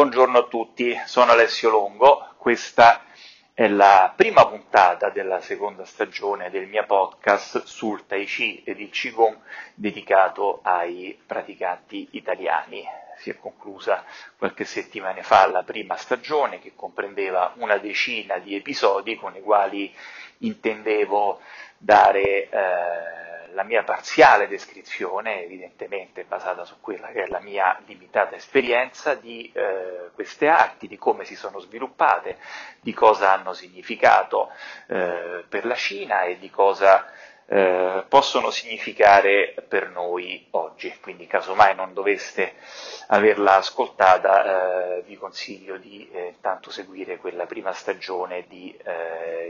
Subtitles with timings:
[0.00, 3.04] Buongiorno a tutti, sono Alessio Longo, questa
[3.52, 8.88] è la prima puntata della seconda stagione del mio podcast sul Tai Chi ed il
[8.88, 9.36] Qigong
[9.74, 12.82] dedicato ai praticanti italiani.
[13.20, 14.02] Si è conclusa
[14.38, 19.94] qualche settimana fa la prima stagione che comprendeva una decina di episodi con i quali
[20.38, 21.38] intendevo
[21.76, 28.36] dare eh, la mia parziale descrizione, evidentemente basata su quella che è la mia limitata
[28.36, 32.38] esperienza, di eh, queste arti, di come si sono sviluppate,
[32.80, 34.50] di cosa hanno significato
[34.86, 37.06] eh, per la Cina e di cosa
[37.52, 40.96] eh, possono significare per noi oggi.
[41.00, 42.54] Quindi, casomai non doveste
[43.08, 48.72] averla ascoltata, eh, vi consiglio di eh, intanto seguire quella prima stagione di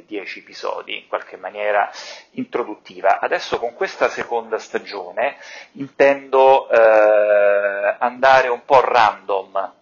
[0.07, 1.91] 10 eh, episodi, in qualche maniera
[2.33, 3.21] introduttiva.
[3.21, 5.37] Adesso con questa seconda stagione
[5.73, 9.73] intendo eh, andare un po' random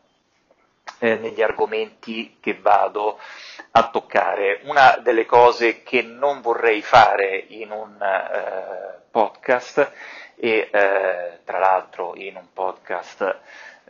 [0.98, 3.20] eh, negli argomenti che vado
[3.78, 4.60] a toccare.
[4.64, 9.92] Una delle cose che non vorrei fare in un eh, podcast
[10.34, 13.38] e eh, tra l'altro in un podcast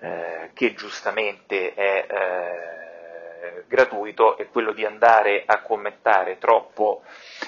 [0.00, 7.02] eh, che giustamente è eh, gratuito è quello di andare a commentare troppo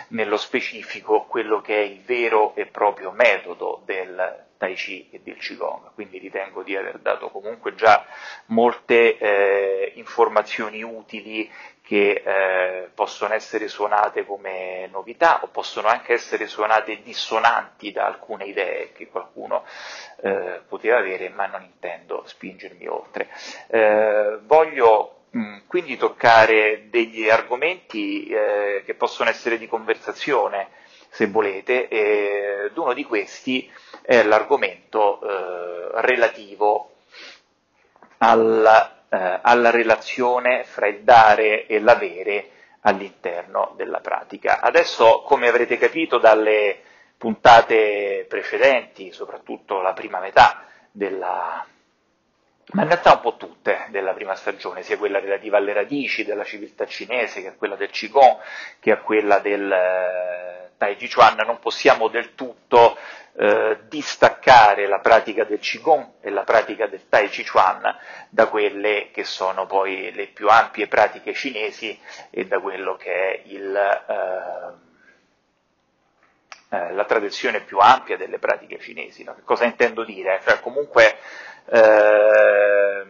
[0.08, 5.38] nello specifico quello che è il vero e proprio metodo del Tai Chi e del
[5.38, 8.04] Qigong, quindi ritengo di aver dato comunque già
[8.46, 11.50] molte eh, informazioni utili
[11.90, 18.44] che eh, possono essere suonate come novità o possono anche essere suonate dissonanti da alcune
[18.44, 19.64] idee che qualcuno
[20.22, 23.28] eh, poteva avere, ma non intendo spingermi oltre.
[23.66, 30.68] Eh, voglio mh, quindi toccare degli argomenti eh, che possono essere di conversazione,
[31.08, 33.68] se volete, ed uno di questi
[34.02, 36.92] è l'argomento eh, relativo
[38.18, 42.50] alla, eh, alla relazione fra il dare e l'avere
[42.82, 44.60] all'interno della pratica.
[44.60, 46.80] Adesso, come avrete capito dalle
[47.18, 51.66] puntate precedenti, soprattutto la prima metà della,
[52.72, 56.44] ma in realtà un po' tutte della prima stagione, sia quella relativa alle radici della
[56.44, 58.38] civiltà cinese, che a quella del Qigong,
[58.78, 62.96] che a quella del eh, Tai Chi Chuan, non possiamo del tutto
[63.42, 67.80] eh, distaccare la pratica del Qigong e la pratica del Tai Chi Chuan
[68.28, 73.40] da quelle che sono poi le più ampie pratiche cinesi e da quello che è
[73.46, 74.74] il, eh,
[76.76, 79.24] eh, la tradizione più ampia delle pratiche cinesi.
[79.24, 79.34] No?
[79.42, 80.38] Cosa intendo dire?
[80.44, 81.16] Cioè, comunque,
[81.64, 83.04] eh,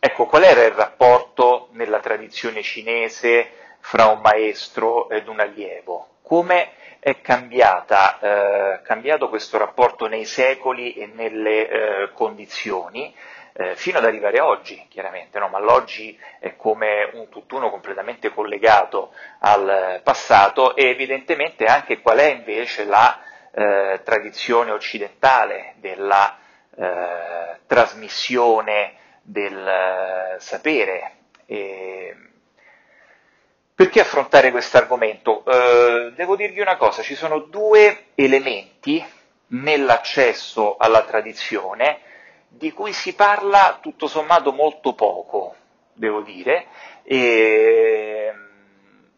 [0.00, 3.50] ecco, qual era il rapporto nella tradizione cinese
[3.80, 6.20] fra un maestro ed un allievo?
[6.22, 13.14] Come è cambiata, eh, cambiato questo rapporto nei secoli e nelle eh, condizioni,
[13.52, 15.48] eh, fino ad arrivare oggi, chiaramente, no?
[15.48, 22.30] ma l'oggi è come un tutt'uno completamente collegato al passato e evidentemente anche qual è
[22.30, 23.20] invece la
[23.52, 26.38] eh, tradizione occidentale della
[26.76, 31.12] eh, trasmissione del eh, sapere.
[31.46, 32.27] E,
[33.78, 35.44] perché affrontare questo argomento?
[35.44, 39.00] Eh, devo dirvi una cosa, ci sono due elementi
[39.50, 42.00] nell'accesso alla tradizione
[42.48, 45.54] di cui si parla tutto sommato molto poco,
[45.92, 46.66] devo dire,
[47.04, 48.32] e,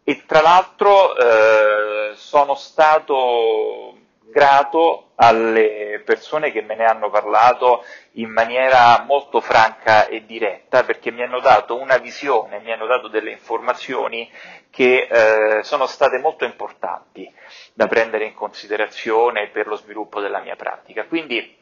[0.04, 8.30] e tra l'altro eh, sono stato grato alle persone che me ne hanno parlato in
[8.30, 13.30] maniera molto franca e diretta perché mi hanno dato una visione, mi hanno dato delle
[13.30, 14.30] informazioni
[14.70, 17.30] che eh, sono state molto importanti
[17.74, 21.04] da prendere in considerazione per lo sviluppo della mia pratica.
[21.04, 21.56] Quindi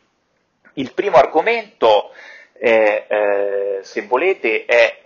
[0.74, 2.12] il primo argomento,
[2.52, 5.02] è, eh, se volete, è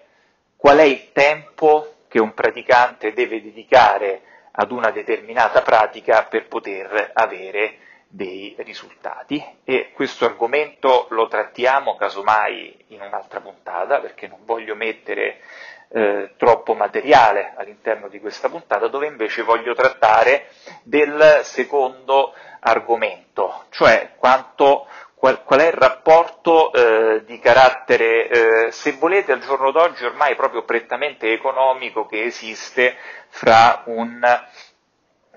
[0.56, 7.10] qual è il tempo che un praticante deve dedicare ad una determinata pratica per poter
[7.14, 7.78] avere
[8.14, 9.42] dei risultati.
[9.64, 15.40] E questo argomento lo trattiamo casomai in un'altra puntata perché non voglio mettere
[15.88, 20.48] eh, troppo materiale all'interno di questa puntata dove invece voglio trattare
[20.82, 28.92] del secondo argomento, cioè quanto qual, qual è il rapporto eh, di carattere, eh, se
[28.92, 32.96] volete, al giorno d'oggi ormai proprio prettamente economico che esiste
[33.28, 34.20] fra un,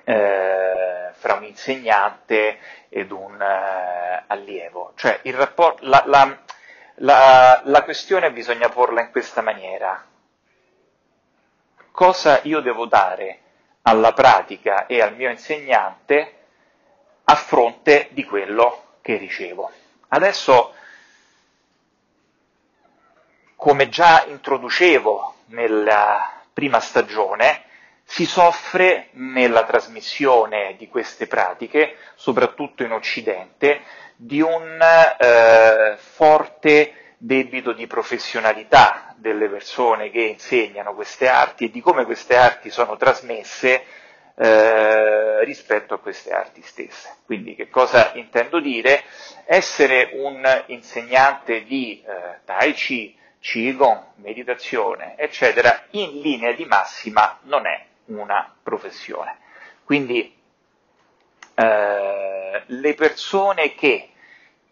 [0.06, 2.60] eh, fra un insegnante
[2.90, 4.94] ed un eh, allievo.
[4.96, 6.38] Cioè rapport, la, la,
[6.96, 10.06] la, la questione bisogna porla in questa maniera.
[11.92, 13.40] Cosa io devo dare
[13.82, 16.34] alla pratica e al mio insegnante
[17.24, 19.72] a fronte di quello che ricevo.
[20.10, 20.74] Adesso
[23.56, 27.65] come già introducevo nella prima stagione,
[28.06, 33.82] si soffre nella trasmissione di queste pratiche, soprattutto in Occidente,
[34.16, 41.82] di un eh, forte debito di professionalità delle persone che insegnano queste arti e di
[41.82, 43.84] come queste arti sono trasmesse
[44.36, 47.16] eh, rispetto a queste arti stesse.
[47.26, 49.04] Quindi che cosa intendo dire?
[49.46, 57.66] Essere un insegnante di eh, Tai Chi, Qigong, meditazione, eccetera, in linea di massima non
[57.66, 59.38] è una professione.
[59.84, 60.36] Quindi
[61.56, 64.10] eh, le persone che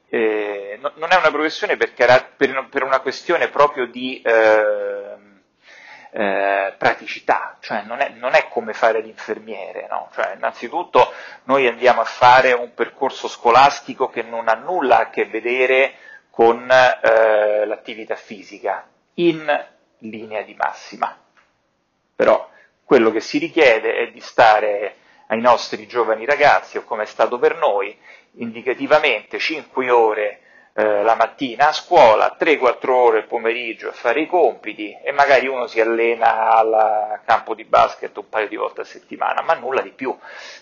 [0.10, 5.16] eh, no, non è una professione per, per, per, una questione proprio di eh,
[6.12, 10.10] eh, praticità, cioè non è, non è, come fare l'infermiere, no?
[10.14, 11.12] cioè, innanzitutto
[11.46, 15.96] noi andiamo a fare un percorso scolastico che non ha nulla a che vedere
[16.30, 19.68] con eh, l'attività fisica, in
[20.00, 21.18] linea di massima.
[22.16, 22.50] Però
[22.86, 24.96] quello che si richiede è di stare
[25.28, 27.98] ai nostri giovani ragazzi, o come è stato per noi,
[28.34, 30.40] indicativamente 5 ore
[30.76, 35.48] eh, la mattina a scuola, 3-4 ore il pomeriggio a fare i compiti e magari
[35.48, 39.82] uno si allena al campo di basket un paio di volte a settimana, ma nulla
[39.82, 40.18] di più.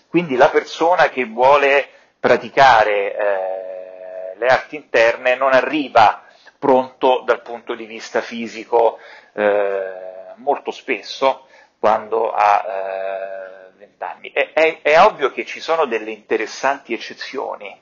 [0.08, 1.88] Quindi la persona che vuole
[2.20, 6.24] praticare eh, le arti interne non arriva
[6.58, 8.98] pronto dal punto di vista fisico
[9.32, 11.46] eh, molto spesso
[11.82, 14.30] quando ha eh, 20 anni.
[14.30, 17.76] È, è, è ovvio che ci sono delle interessanti eccezioni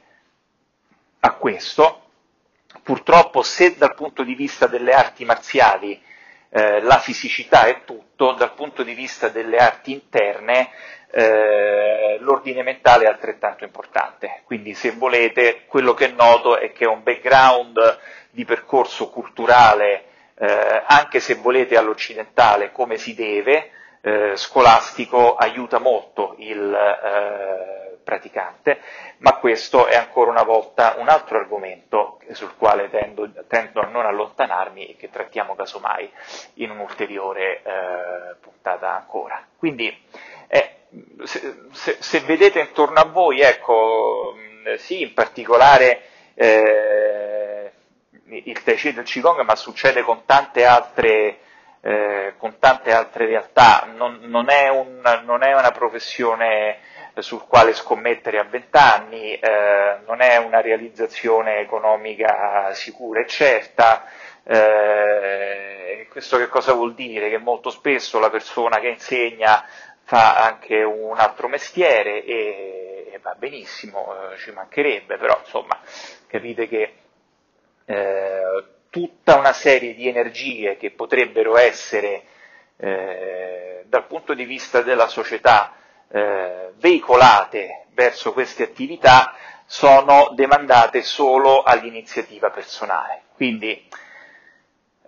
[1.21, 2.01] a questo,
[2.83, 6.01] Purtroppo se dal punto di vista delle arti marziali
[6.49, 10.71] eh, la fisicità è tutto, dal punto di vista delle arti interne
[11.13, 14.43] eh, l'ordine mentale è altrettanto importante.
[14.45, 17.99] Quindi se volete, quello che noto è che un background
[18.31, 20.05] di percorso culturale,
[20.39, 23.71] eh, anche se volete all'occidentale come si deve,
[24.03, 28.81] eh, scolastico aiuta molto il eh, praticante,
[29.19, 34.07] ma questo è ancora una volta un altro argomento sul quale tendo, tendo a non
[34.07, 36.11] allontanarmi e che trattiamo casomai
[36.55, 39.47] in un'ulteriore eh, puntata ancora.
[39.57, 39.97] Quindi
[40.49, 40.77] eh,
[41.25, 44.35] se, se, se, vedete intorno a voi, ecco,
[44.79, 46.03] sì, in particolare
[46.35, 47.73] eh,
[48.25, 51.39] il Tai Chi del Qigong, ma succede con tante altre
[51.83, 56.79] eh, con tante altre realtà, non, non, è un, non, è una professione
[57.19, 64.05] sul quale scommettere a vent'anni, eh, non è una realizzazione economica sicura e certa.
[64.45, 67.31] Eh, questo che cosa vuol dire?
[67.31, 69.65] Che molto spesso la persona che insegna
[70.03, 75.79] fa anche un altro mestiere e, e va benissimo, eh, ci mancherebbe, però insomma
[76.27, 76.95] capite che
[77.85, 82.25] eh, tutta una serie di energie che potrebbero essere
[82.77, 85.75] eh, dal punto di vista della società
[86.09, 89.35] eh, veicolate verso queste attività
[89.67, 93.23] sono demandate solo all'iniziativa personale.
[93.35, 93.89] Quindi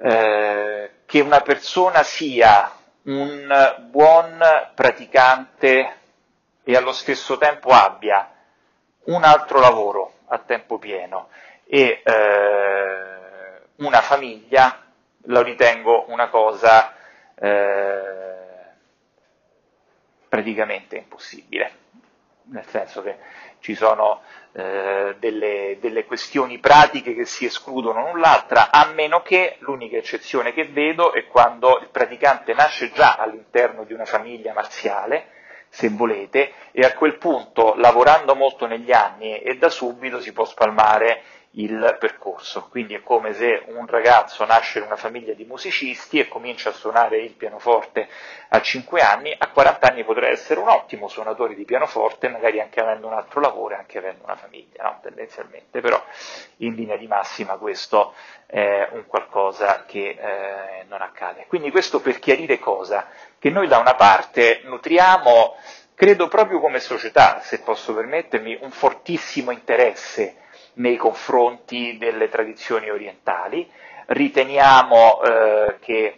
[0.01, 2.71] eh, che una persona sia
[3.05, 4.39] un buon
[4.75, 5.97] praticante
[6.63, 8.31] e allo stesso tempo abbia
[9.05, 11.29] un altro lavoro a tempo pieno
[11.67, 13.22] e eh,
[13.85, 14.83] una famiglia
[15.27, 16.95] lo ritengo una cosa
[17.35, 18.33] eh,
[20.29, 21.71] praticamente impossibile,
[22.45, 23.19] nel senso che
[23.61, 24.23] ci sono
[24.53, 30.53] eh, delle, delle, questioni pratiche che si escludono l'un l'altra, a meno che l'unica eccezione
[30.53, 35.29] che vedo è quando il praticante nasce già all'interno di una famiglia marziale,
[35.69, 40.45] se volete, e a quel punto, lavorando molto negli anni e da subito, si può
[40.45, 42.69] spalmare il percorso.
[42.69, 46.73] Quindi è come se un ragazzo nasce in una famiglia di musicisti e comincia a
[46.73, 48.09] suonare il pianoforte
[48.49, 52.81] a 5 anni, a 40 anni potrà essere un ottimo suonatore di pianoforte, magari anche
[52.81, 54.99] avendo un altro lavoro e anche avendo una famiglia, no?
[55.03, 56.03] tendenzialmente, però
[56.59, 58.15] in linea di massima questo
[58.47, 61.47] è un qualcosa che eh, non accade.
[61.49, 63.09] Quindi questo per chiarire cosa?
[63.39, 65.57] Che noi da una parte nutriamo,
[65.95, 70.37] credo proprio come società, se posso permettermi, un fortissimo interesse
[70.75, 73.71] nei confronti delle tradizioni orientali,
[74.07, 76.17] riteniamo eh, che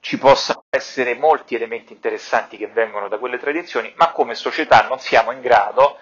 [0.00, 4.98] ci possano essere molti elementi interessanti che vengono da quelle tradizioni, ma come società non
[4.98, 5.98] siamo in grado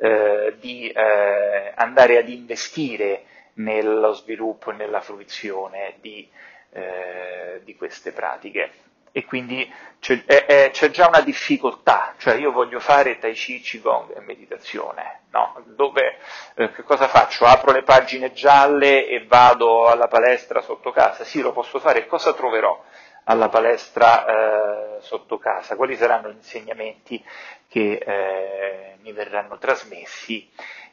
[0.00, 3.24] eh, di eh, andare ad investire
[3.54, 6.28] nello sviluppo e nella fruizione di,
[6.70, 8.70] eh, di queste pratiche.
[9.12, 13.60] E quindi c'è, è, è, c'è, già una difficoltà, cioè io voglio fare Tai Chi,
[13.60, 15.62] Qigong e meditazione, no?
[15.66, 16.18] Dove,
[16.54, 17.44] eh, che cosa faccio?
[17.44, 21.24] Apro le pagine gialle e vado alla palestra sotto casa?
[21.24, 22.82] Sì, lo posso fare, cosa troverò
[23.24, 25.76] alla palestra eh, sotto casa?
[25.76, 27.24] Quali saranno gli insegnamenti
[27.68, 30.48] che eh, mi verranno trasmessi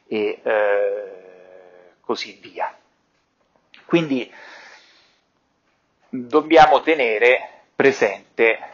[0.08, 1.12] e eh,
[2.02, 2.76] così via.
[3.86, 4.32] Quindi
[6.10, 8.74] dobbiamo tenere presente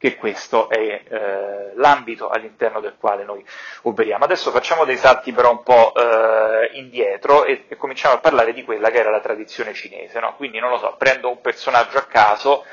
[0.00, 3.44] che questo è eh, l'ambito all'interno del quale noi
[3.82, 4.24] operiamo.
[4.24, 8.64] Adesso facciamo dei salti però un po' eh, indietro e, e, cominciamo a parlare di
[8.64, 10.18] quella che era la tradizione cinese.
[10.18, 10.34] No?
[10.36, 12.64] Quindi non lo so, prendo un personaggio a caso,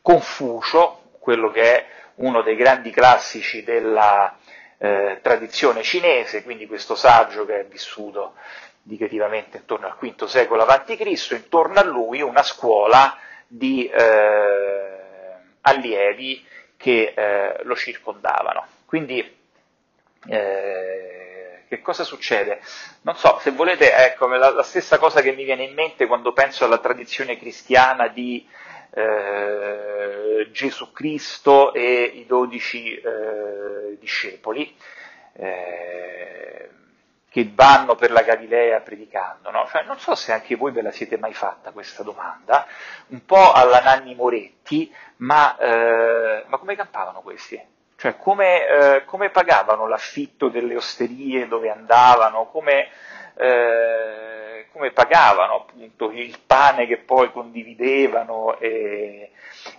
[0.00, 1.86] Confucio, quello che è
[2.16, 4.38] uno dei grandi classici della
[4.78, 8.32] eh, tradizione cinese, quindi questo saggio che è vissuto
[8.84, 14.96] indicativamente intorno al V secolo a.C., intorno a lui una scuola di eh,
[15.62, 16.44] allievi
[16.76, 18.66] che eh, lo circondavano.
[18.86, 19.36] Quindi
[20.28, 22.60] eh, che cosa succede?
[23.02, 26.32] Non so, se volete, ecco, la, la, stessa cosa che mi viene in mente quando
[26.32, 28.46] penso alla tradizione cristiana di
[28.94, 34.74] eh, Gesù Cristo e i dodici eh, discepoli.
[37.36, 39.50] Che vanno per la Galilea predicando.
[39.50, 39.66] No?
[39.70, 42.66] Cioè, non so se anche voi ve la siete mai fatta questa domanda,
[43.08, 47.62] un po' alla Nanni Moretti, ma, eh, ma come campavano questi?
[47.96, 52.88] Cioè, come, eh, come, pagavano l'affitto delle osterie dove andavano, come,
[53.34, 59.32] eh, come, pagavano appunto il pane che poi condividevano e,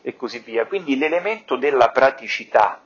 [0.04, 0.68] e così via.
[0.68, 2.84] Quindi l'elemento della praticità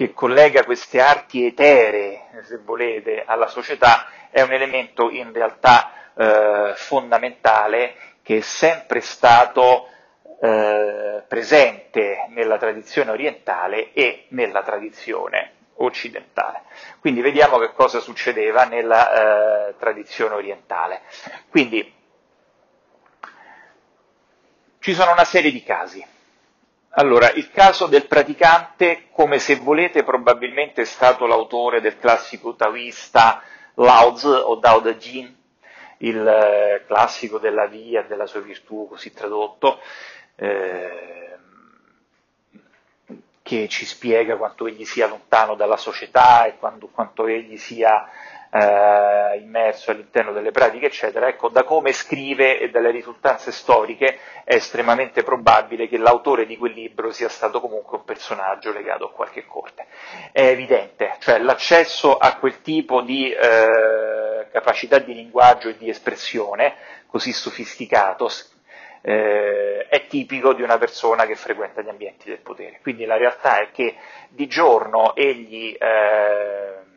[0.00, 6.72] che collega queste arti eteree, se volete, alla società, è un elemento in realtà eh,
[6.74, 9.88] fondamentale che è sempre stato
[10.40, 16.62] eh, presente nella tradizione orientale e nella tradizione occidentale.
[17.00, 21.02] Quindi vediamo che cosa succedeva nella eh, tradizione orientale.
[21.50, 21.94] Quindi
[24.78, 26.02] ci sono una serie di casi.
[26.94, 33.42] Allora, il caso del praticante, come se volete, probabilmente è stato l'autore del classico taoista
[33.74, 35.32] Lao Tzu o Dao De Jin,
[35.98, 39.78] il eh, classico della via, della sua virtù, così tradotto,
[40.34, 41.36] eh,
[43.42, 48.08] che ci spiega quanto egli sia lontano dalla società e quanto, quanto egli sia
[48.52, 54.54] eh, immerso all'interno delle pratiche, eccetera, ecco, da come scrive e dalle risultanze storiche è
[54.54, 59.46] estremamente probabile che l'autore di quel libro sia stato comunque un personaggio legato a qualche
[59.46, 59.86] corte.
[60.32, 66.74] È evidente, cioè l'accesso a quel tipo di eh, capacità di linguaggio e di espressione
[67.06, 68.28] così sofisticato,
[69.02, 72.80] eh, è tipico di una persona che frequenta gli ambienti del potere.
[72.82, 73.96] Quindi la realtà è che
[74.28, 76.89] di giorno egli eh,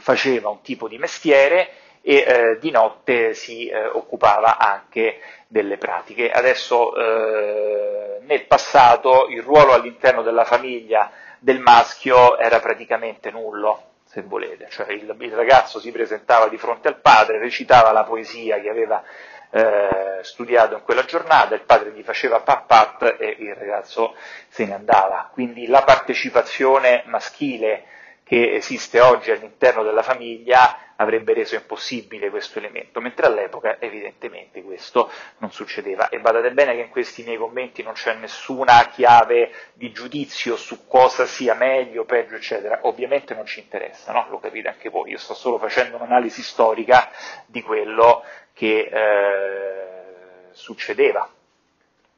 [0.00, 1.70] faceva un tipo di mestiere
[2.02, 6.30] e eh, di notte si eh, occupava anche delle pratiche.
[6.30, 14.22] Adesso eh, nel passato il ruolo all'interno della famiglia del maschio era praticamente nullo, se
[14.22, 18.68] volete, cioè il, il ragazzo si presentava di fronte al padre, recitava la poesia che
[18.68, 19.02] aveva
[19.50, 24.14] eh, studiato in quella giornata, il padre gli faceva pat pat e il ragazzo
[24.48, 25.30] se ne andava.
[25.32, 27.84] Quindi la partecipazione maschile
[28.30, 35.10] che esiste oggi all'interno della famiglia avrebbe reso impossibile questo elemento, mentre all'epoca evidentemente questo
[35.38, 36.08] non succedeva.
[36.10, 40.86] E badate bene che in questi miei commenti non c'è nessuna chiave di giudizio su
[40.86, 44.28] cosa sia meglio, peggio, eccetera, ovviamente non ci interessa, no?
[44.30, 47.10] lo capite anche voi, io sto solo facendo un'analisi storica
[47.46, 48.22] di quello
[48.52, 51.28] che eh, succedeva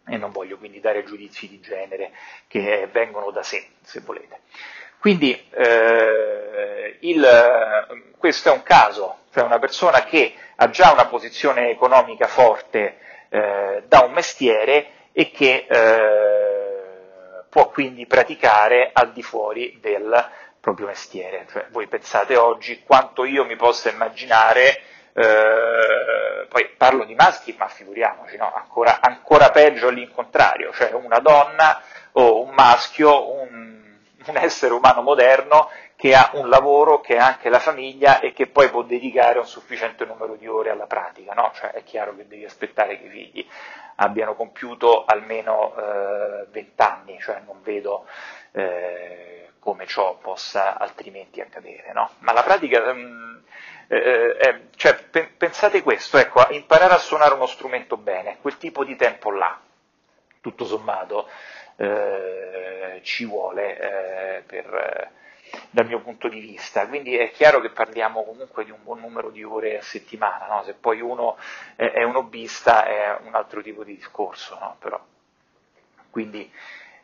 [0.07, 2.13] e non voglio quindi dare giudizi di genere
[2.49, 4.41] che vengono da sé, se volete.
[5.03, 11.71] Quindi eh, il, questo è un caso, cioè una persona che ha già una posizione
[11.71, 19.77] economica forte eh, da un mestiere e che eh, può quindi praticare al di fuori
[19.81, 20.31] del
[20.61, 21.47] proprio mestiere.
[21.51, 24.83] Cioè, voi pensate oggi quanto io mi possa immaginare,
[25.15, 28.53] eh, poi parlo di maschi, ma figuriamoci, no?
[28.55, 31.83] ancora, ancora peggio all'incontrario, cioè una donna
[32.13, 33.82] o un maschio, un
[34.27, 38.47] un essere umano moderno che ha un lavoro, che ha anche la famiglia e che
[38.49, 41.53] poi può dedicare un sufficiente numero di ore alla pratica, no?
[41.55, 43.47] Cioè è chiaro che devi aspettare che i figli
[43.97, 48.07] abbiano compiuto almeno eh, 20 anni, cioè non vedo
[48.53, 52.11] eh, come ciò possa altrimenti accadere, no?
[52.19, 53.37] Ma la pratica, mm,
[53.89, 58.85] eh, eh, cioè, pe- pensate questo, ecco, imparare a suonare uno strumento bene, quel tipo
[58.85, 59.57] di tempo là,
[60.41, 61.29] tutto sommato
[61.83, 65.11] eh, ci vuole eh, per,
[65.71, 66.87] dal mio punto di vista.
[66.87, 70.63] Quindi è chiaro che parliamo comunque di un buon numero di ore a settimana, no?
[70.65, 71.37] se poi uno
[71.77, 74.77] è, un hobbista è un altro tipo di discorso, no?
[76.11, 76.51] Quindi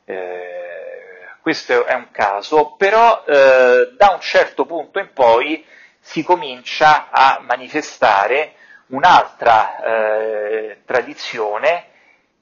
[0.05, 5.65] eh, questo è un caso, però eh, da un certo punto in poi
[5.99, 8.55] si comincia a manifestare
[8.89, 11.87] un'altra eh, tradizione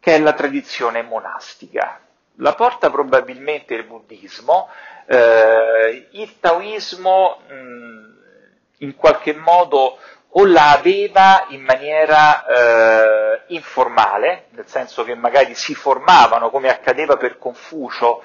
[0.00, 2.00] che è la tradizione monastica.
[2.36, 4.68] La porta probabilmente il buddismo,
[5.06, 8.06] eh, il taoismo mh,
[8.78, 15.74] in qualche modo o la aveva in maniera eh, informale, nel senso che magari si
[15.74, 18.22] formavano, come accadeva per Confucio,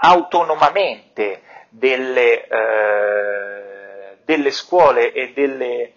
[0.00, 5.92] autonomamente delle, eh, delle scuole e delle,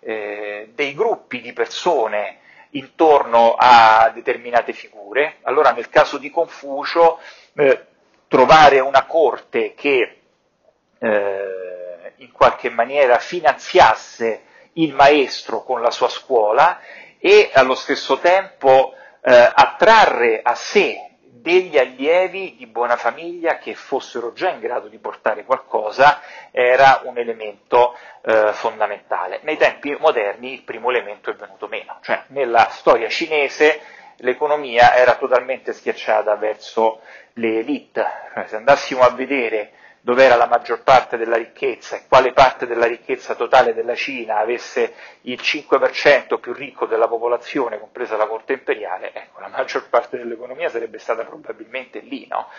[0.00, 2.38] eh, dei gruppi di persone
[2.74, 5.38] intorno a determinate figure.
[5.42, 7.18] Allora nel caso di Confucio
[7.54, 7.86] eh,
[8.28, 10.20] trovare una corte che
[10.98, 14.42] eh, in qualche maniera finanziasse
[14.74, 16.80] il maestro con la sua scuola
[17.18, 21.13] e allo stesso tempo eh, attrarre a sé
[21.44, 27.18] degli allievi di buona famiglia che fossero già in grado di portare qualcosa era un
[27.18, 29.40] elemento eh, fondamentale.
[29.42, 33.78] Nei tempi moderni il primo elemento è venuto meno, cioè nella storia cinese
[34.18, 37.02] l'economia era totalmente schiacciata verso
[37.34, 39.72] le elite, cioè, se andassimo a vedere
[40.04, 44.36] dove era la maggior parte della ricchezza e quale parte della ricchezza totale della Cina
[44.36, 44.92] avesse
[45.22, 50.68] il 5% più ricco della popolazione, compresa la corte imperiale, ecco, la maggior parte dell'economia
[50.68, 52.50] sarebbe stata probabilmente lì, no?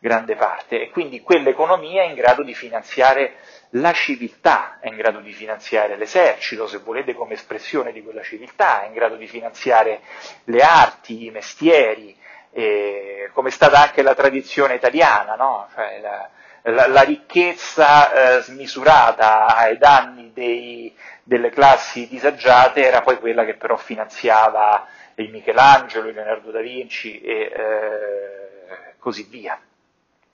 [0.00, 0.80] Grande parte.
[0.80, 3.34] E quindi quell'economia è in grado di finanziare
[3.70, 8.82] la civiltà, è in grado di finanziare l'esercito, se volete, come espressione di quella civiltà,
[8.82, 10.00] è in grado di finanziare
[10.46, 12.16] le arti, i mestieri,
[12.50, 15.68] eh, come è stata anche la tradizione italiana, no?
[15.72, 16.28] Cioè, la,
[16.62, 23.54] la, la ricchezza eh, smisurata ai danni dei, delle classi disagiate era poi quella che
[23.54, 29.60] però finanziava il Michelangelo, il Leonardo da Vinci e eh, così via.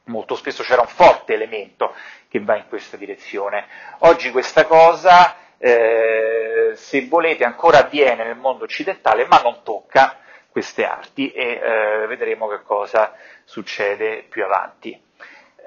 [0.04, 1.94] Molto spesso c'era un forte elemento
[2.28, 3.66] che va in questa direzione.
[4.00, 10.18] Oggi questa cosa, eh, se volete, ancora avviene nel mondo occidentale, ma non tocca
[10.50, 15.03] queste arti e eh, vedremo che cosa succede più avanti.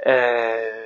[0.03, 0.77] Eh,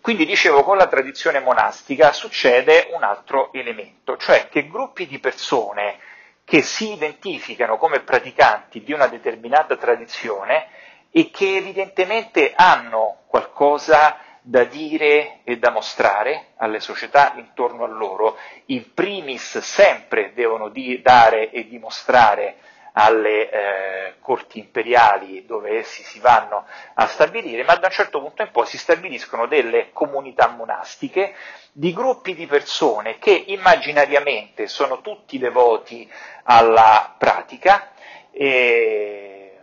[0.00, 5.98] quindi dicevo, con la tradizione monastica succede un altro elemento, cioè che gruppi di persone
[6.44, 10.66] che si identificano come praticanti di una determinata tradizione
[11.10, 18.36] e che evidentemente hanno qualcosa da dire e da mostrare alle società intorno a loro,
[18.66, 22.56] in primis sempre devono di, dare e dimostrare
[22.96, 28.42] alle eh, corti imperiali dove essi si vanno a stabilire, ma da un certo punto
[28.42, 31.34] in poi si stabiliscono delle comunità monastiche
[31.72, 36.10] di gruppi di persone che immaginariamente sono tutti devoti
[36.44, 37.92] alla pratica
[38.30, 39.58] e,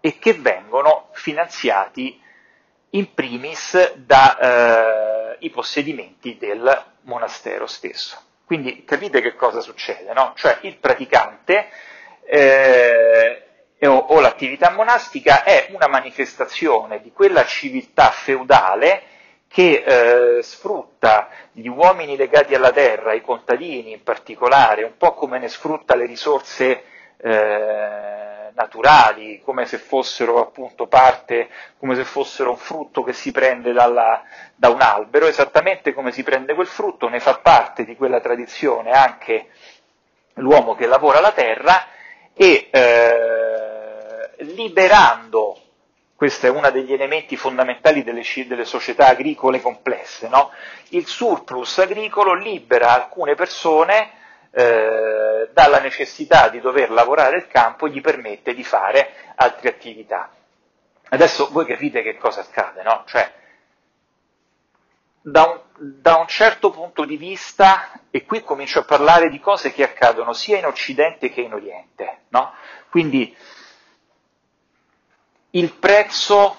[0.00, 2.22] e che vengono finanziati
[2.90, 8.26] in primis dai eh, possedimenti del monastero stesso.
[8.48, 10.32] Quindi capite che cosa succede, no?
[10.34, 11.68] Cioè il praticante
[12.24, 13.42] eh,
[13.82, 19.02] o, o l'attività monastica è una manifestazione di quella civiltà feudale
[19.48, 19.84] che
[20.38, 25.48] eh, sfrutta gli uomini legati alla terra, i contadini in particolare, un po' come ne
[25.48, 26.84] sfrutta le risorse
[27.18, 28.27] eh,
[28.58, 34.22] naturali, come se fossero appunto parte, come se fossero un frutto che si prende dalla,
[34.56, 38.90] da un albero, esattamente come si prende quel frutto, ne fa parte di quella tradizione
[38.90, 39.50] anche
[40.34, 41.86] l'uomo che lavora la terra
[42.34, 45.62] e eh, liberando
[46.18, 50.50] questo è uno degli elementi fondamentali delle, delle società agricole complesse, no?
[50.88, 54.17] il surplus agricolo libera alcune persone
[54.50, 60.30] eh, dalla necessità di dover lavorare il campo gli permette di fare altre attività.
[61.10, 63.04] Adesso voi capite che cosa accade, no?
[63.06, 63.32] Cioè,
[65.20, 65.60] da un,
[66.00, 70.32] da un, certo punto di vista, e qui comincio a parlare di cose che accadono
[70.32, 72.52] sia in Occidente che in Oriente, no?
[72.90, 73.34] Quindi
[75.50, 76.56] il prezzo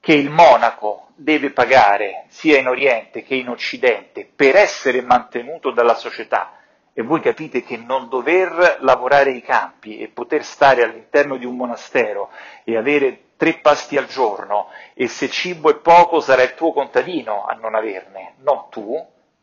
[0.00, 5.94] che il monaco deve pagare sia in Oriente che in Occidente per essere mantenuto dalla
[5.94, 6.59] società
[7.00, 11.56] e voi capite che non dover lavorare i campi e poter stare all'interno di un
[11.56, 12.30] monastero
[12.62, 17.46] e avere tre pasti al giorno e se cibo è poco sarà il tuo contadino
[17.46, 18.94] a non averne, non tu,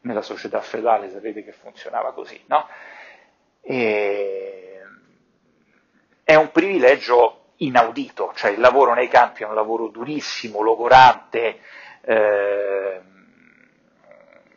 [0.01, 2.67] nella società feudale sapete che funzionava così, no?
[3.61, 4.57] E
[6.51, 11.59] privilegio inaudito, cioè il lavoro nei campi è un lavoro durissimo, logorante,
[12.01, 13.01] eh,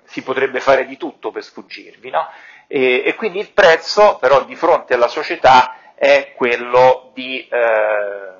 [0.05, 2.27] si potrebbe fare di tutto per sfuggirvi, no?
[2.73, 8.33] E, e, quindi il prezzo però di fronte alla società è quello, di, eh,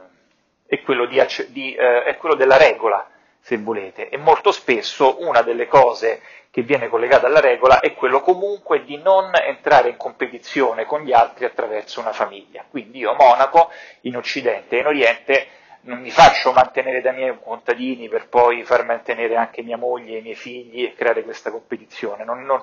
[0.67, 5.43] è quello, di, di, eh, è quello della regola, se volete, e molto spesso una
[5.43, 10.85] delle cose che viene collegata alla regola è quello comunque di non entrare in competizione
[10.85, 12.65] con gli altri attraverso una famiglia.
[12.71, 15.47] Quindi io Monaco, in Occidente e in Oriente,
[15.83, 20.19] non mi faccio mantenere dai miei contadini per poi far mantenere anche mia moglie e
[20.19, 22.25] i miei figli e creare questa competizione.
[22.25, 22.61] Non, non,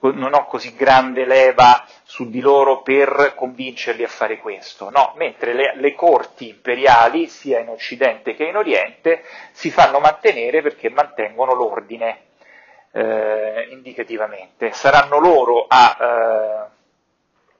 [0.00, 4.90] non, ho così grande leva su di loro per convincerli a fare questo.
[4.90, 10.62] No, mentre le, le corti imperiali, sia in Occidente che in Oriente, si fanno mantenere
[10.62, 12.24] perché mantengono l'ordine
[12.92, 14.72] eh, indicativamente.
[14.72, 16.70] Saranno loro a, eh,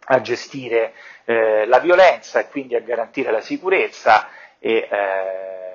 [0.05, 0.93] a gestire
[1.25, 5.66] eh, la violenza e quindi a garantire la sicurezza e, eh,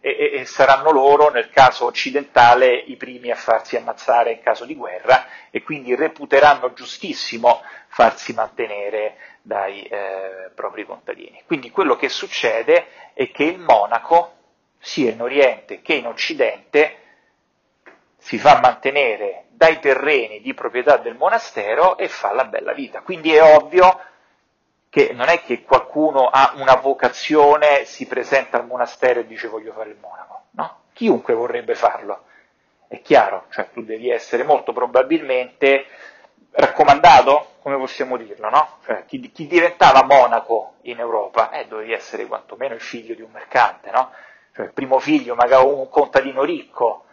[0.00, 4.74] e, e, saranno loro, nel caso occidentale, i primi a farsi ammazzare in caso di
[4.74, 11.42] guerra e quindi reputeranno giustissimo farsi mantenere dai eh, propri contadini.
[11.46, 14.34] Quindi quello che succede è che il monaco,
[14.78, 16.96] sia in Oriente che in Occidente,
[18.18, 23.00] si fa mantenere dai terreni di proprietà del monastero e fa la bella vita.
[23.00, 23.98] Quindi è ovvio
[24.90, 29.72] che non è che qualcuno ha una vocazione, si presenta al monastero e dice voglio
[29.72, 30.80] fare il monaco, no?
[30.92, 32.24] Chiunque vorrebbe farlo.
[32.86, 35.84] È chiaro, cioè tu devi essere molto probabilmente
[36.52, 38.78] raccomandato, come possiamo dirlo, no?
[38.84, 43.30] Cioè, chi, chi, diventava monaco in Europa, eh, dovevi essere quantomeno il figlio di un
[43.30, 44.10] mercante, no?
[44.54, 47.04] Cioè, il primo figlio, magari un contadino ricco,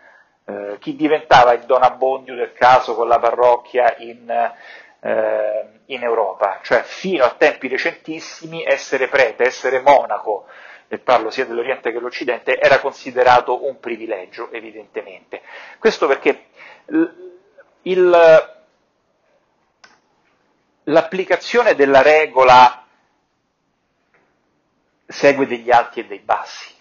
[0.45, 4.53] eh, chi diventava il Don Abbondio del caso con la parrocchia in,
[5.06, 10.48] eh, in Europa, cioè fino a tempi recentissimi essere prete, essere monaco,
[10.88, 15.41] e parlo sia dell'Oriente che dell'Occidente, era considerato un privilegio, evidentemente.
[15.78, 16.46] Questo perché
[17.84, 18.54] il,
[20.84, 22.84] l'applicazione della regola
[25.06, 26.74] segue degli alti e dei bassi.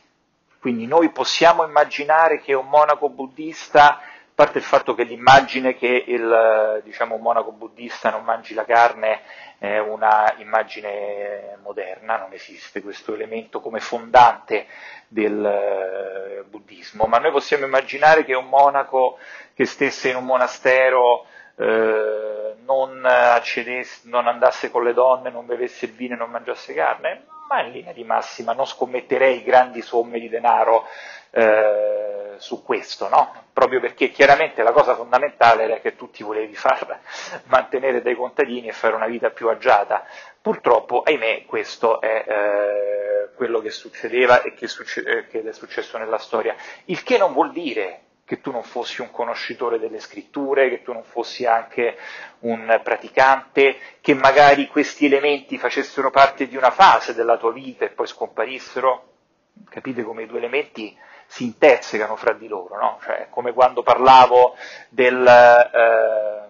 [0.60, 4.00] Quindi noi possiamo immaginare che un monaco buddista,
[4.34, 9.20] parte il fatto che l'immagine che il diciamo, monaco buddista non mangi la carne
[9.58, 14.66] è una immagine moderna, non esiste questo elemento come fondante
[15.06, 19.18] del eh, buddismo, ma noi possiamo immaginare che un monaco
[19.54, 23.08] che stesse in un monastero eh, non,
[24.02, 27.26] non andasse con le donne, non bevesse il vino e non mangiasse carne?
[27.46, 30.86] ma in linea di massima non scommetterei grandi somme di denaro
[31.30, 32.03] eh,
[32.38, 33.44] su questo, no?
[33.52, 37.00] proprio perché chiaramente la cosa fondamentale era che tu ti volevi far
[37.46, 40.04] mantenere dei contadini e fare una vita più agiata.
[40.40, 46.18] Purtroppo, ahimè, questo è eh, quello che succedeva e che, succe- che è successo nella
[46.18, 46.54] storia,
[46.86, 50.92] il che non vuol dire che tu non fossi un conoscitore delle scritture, che tu
[50.92, 51.96] non fossi anche
[52.40, 57.90] un praticante, che magari questi elementi facessero parte di una fase della tua vita e
[57.90, 59.10] poi scomparissero.
[59.68, 62.98] Capite come i due elementi si intersecano fra di loro, no?
[63.02, 64.56] Cioè, come quando parlavo
[64.88, 66.48] del, eh,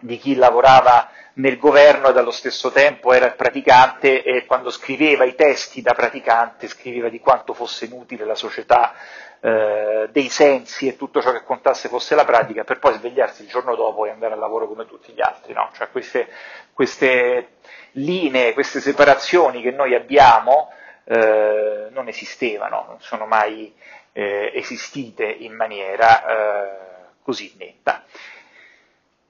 [0.00, 5.24] di chi lavorava nel governo e dallo stesso tempo era il praticante e quando scriveva
[5.24, 8.94] i testi da praticante scriveva di quanto fosse inutile la società
[9.40, 13.48] eh, dei sensi e tutto ciò che contasse fosse la pratica, per poi svegliarsi il
[13.48, 15.52] giorno dopo e andare al lavoro come tutti gli altri.
[15.52, 15.68] No?
[15.74, 16.28] Cioè queste,
[16.72, 17.56] queste,
[17.96, 20.70] linee, queste separazioni che noi abbiamo
[21.08, 23.72] eh, non esistevano, non sono mai
[24.12, 26.76] eh, esistite in maniera eh,
[27.22, 28.04] così netta.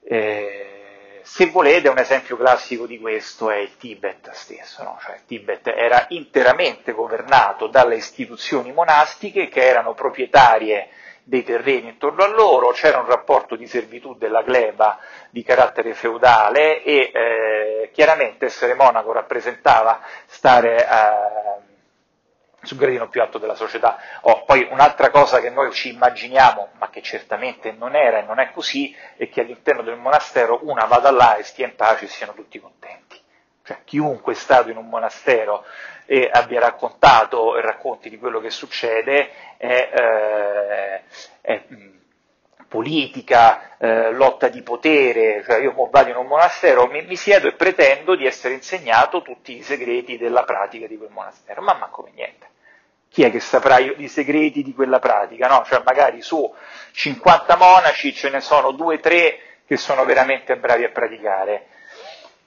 [0.03, 4.97] Eh, se volete, un esempio classico di questo è il Tibet stesso, no?
[5.03, 10.87] cioè, il Tibet era interamente governato dalle istituzioni monastiche che erano proprietarie
[11.23, 16.81] dei terreni intorno a loro, c'era un rapporto di servitù della gleba di carattere feudale
[16.81, 21.66] e eh, chiaramente essere monaco rappresentava stare eh,
[22.67, 23.97] sul gradino più alto della società.
[24.21, 28.39] Oh, poi un'altra cosa che noi ci immaginiamo, ma che certamente non era e non
[28.39, 32.09] è così, è che all'interno del monastero una vada là e stia in pace e
[32.09, 33.19] siano tutti contenti.
[33.63, 35.65] Cioè, chiunque è stato in un monastero
[36.05, 41.01] e abbia raccontato e racconti di quello che succede è, eh,
[41.41, 41.63] è
[42.67, 47.53] politica, eh, lotta di potere, cioè io vado in un monastero, mi, mi, siedo e
[47.53, 52.55] pretendo di essere insegnato tutti i segreti della pratica di quel monastero, ma manco niente
[53.09, 55.47] chi è che saprà i segreti di quella pratica?
[55.47, 55.63] No?
[55.65, 56.53] Cioè magari su
[56.91, 61.67] 50 monaci ce ne sono 2-3 che sono veramente bravi a praticare.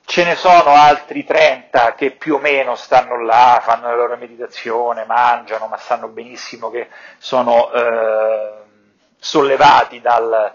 [0.04, 5.04] ce ne sono altri 30 che più o meno stanno là, fanno la loro meditazione,
[5.04, 8.52] mangiano, ma sanno benissimo che sono eh,
[9.18, 10.52] sollevati dal,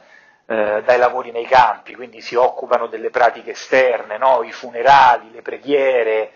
[0.47, 4.43] eh, dai lavori nei campi, quindi si occupano delle pratiche esterne, no?
[4.43, 6.31] i funerali, le preghiere,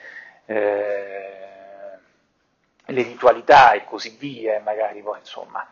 [0.45, 1.48] eh,
[2.89, 5.67] le ritualità e così via, magari poi insomma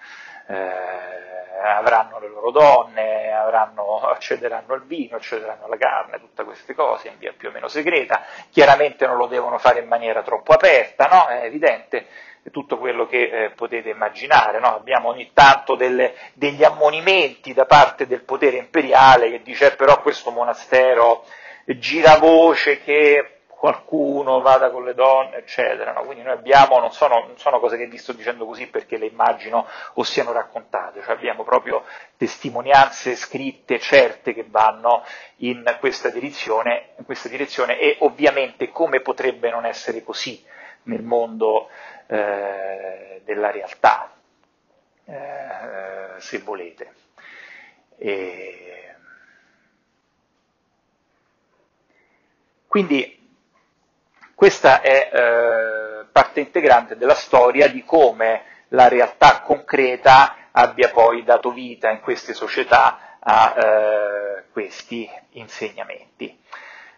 [0.47, 7.10] eh, avranno le loro donne, avranno, accederanno al vino, accederanno alla carne, tutte queste cose
[7.10, 11.06] in via più o meno segreta, chiaramente non lo devono fare in maniera troppo aperta,
[11.06, 11.27] no?
[11.27, 12.08] è evidente,
[12.51, 14.73] tutto quello che eh, potete immaginare, no?
[14.73, 20.01] abbiamo ogni tanto delle, degli ammonimenti da parte del potere imperiale che dice eh, però
[20.01, 21.25] questo monastero
[21.65, 25.91] gira voce che qualcuno vada con le donne, eccetera.
[25.91, 26.03] No?
[26.03, 29.07] Quindi noi abbiamo, non sono, non sono, cose che vi sto dicendo così perché le
[29.07, 31.83] immagino o siano raccontate, cioè abbiamo proprio
[32.17, 35.03] testimonianze scritte certe che vanno
[35.37, 40.45] in questa direzione, in questa direzione e ovviamente come potrebbe non essere così
[40.83, 41.69] nel mondo
[42.05, 44.11] eh, della realtà,
[45.05, 46.93] eh, se volete.
[47.97, 48.95] E...
[52.67, 53.16] Quindi
[54.38, 61.50] questa è eh, parte integrante della storia di come la realtà concreta abbia poi dato
[61.52, 66.39] vita in queste società a eh, questi insegnamenti.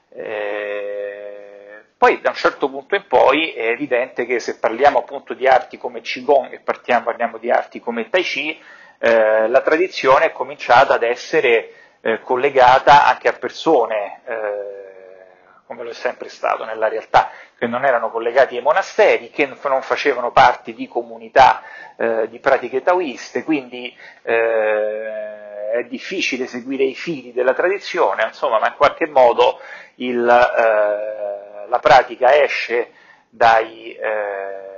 [0.10, 5.48] Eh, poi da un certo punto in poi è evidente che se parliamo appunto di
[5.48, 8.62] arti come Qigong e partiamo, parliamo di arti come Tai Chi,
[9.00, 11.72] eh, la tradizione è cominciata ad essere
[12.02, 14.89] eh, collegata anche a persone eh,
[15.70, 19.84] come lo è sempre stato nella realtà, che non erano collegati ai monasteri, che non
[19.84, 21.62] facevano parte di comunità
[21.96, 28.70] eh, di pratiche taoiste, quindi eh, è difficile seguire i fili della tradizione, insomma, ma
[28.70, 29.60] in qualche modo
[29.98, 32.92] il, eh, la pratica esce
[33.30, 34.69] dai eh,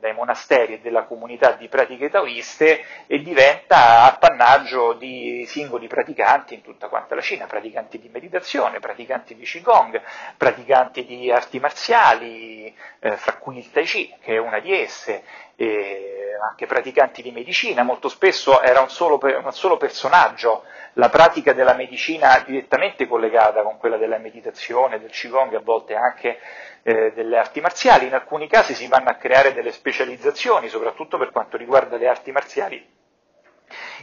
[0.00, 6.62] dai monasteri e della comunità di pratiche taoiste e diventa appannaggio di singoli praticanti in
[6.62, 10.00] tutta quanta la Cina, praticanti di meditazione, praticanti di Qigong,
[10.36, 15.22] praticanti di arti marziali, eh, fra cui il Tai Chi, che è una di esse,
[15.66, 21.74] anche praticanti di medicina, molto spesso era un solo, un solo personaggio, la pratica della
[21.74, 26.38] medicina direttamente collegata con quella della meditazione, del Qigong, a volte anche
[26.82, 31.30] eh, delle arti marziali, in alcuni casi si vanno a creare delle specializzazioni, soprattutto per
[31.30, 32.98] quanto riguarda le arti marziali,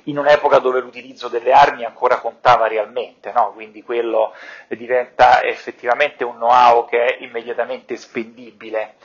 [0.06, 3.52] in un'epoca dove l'utilizzo delle armi ancora contava realmente, no?
[3.54, 4.34] quindi quello
[4.70, 8.96] diventa effettivamente un know-how che è immediatamente spendibile.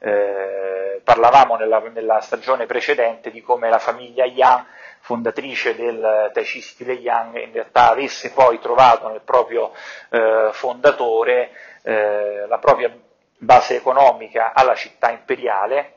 [0.00, 4.64] Eh, parlavamo nella, nella, stagione precedente di come la famiglia Yang,
[5.00, 9.72] fondatrice del Tai Chi stile Yang, in realtà avesse poi trovato nel proprio
[10.10, 11.50] eh, fondatore
[11.82, 12.94] eh, la propria
[13.38, 15.92] base economica alla città imperiale,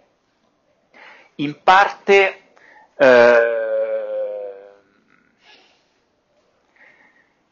[1.35, 2.41] in parte
[2.97, 3.61] eh,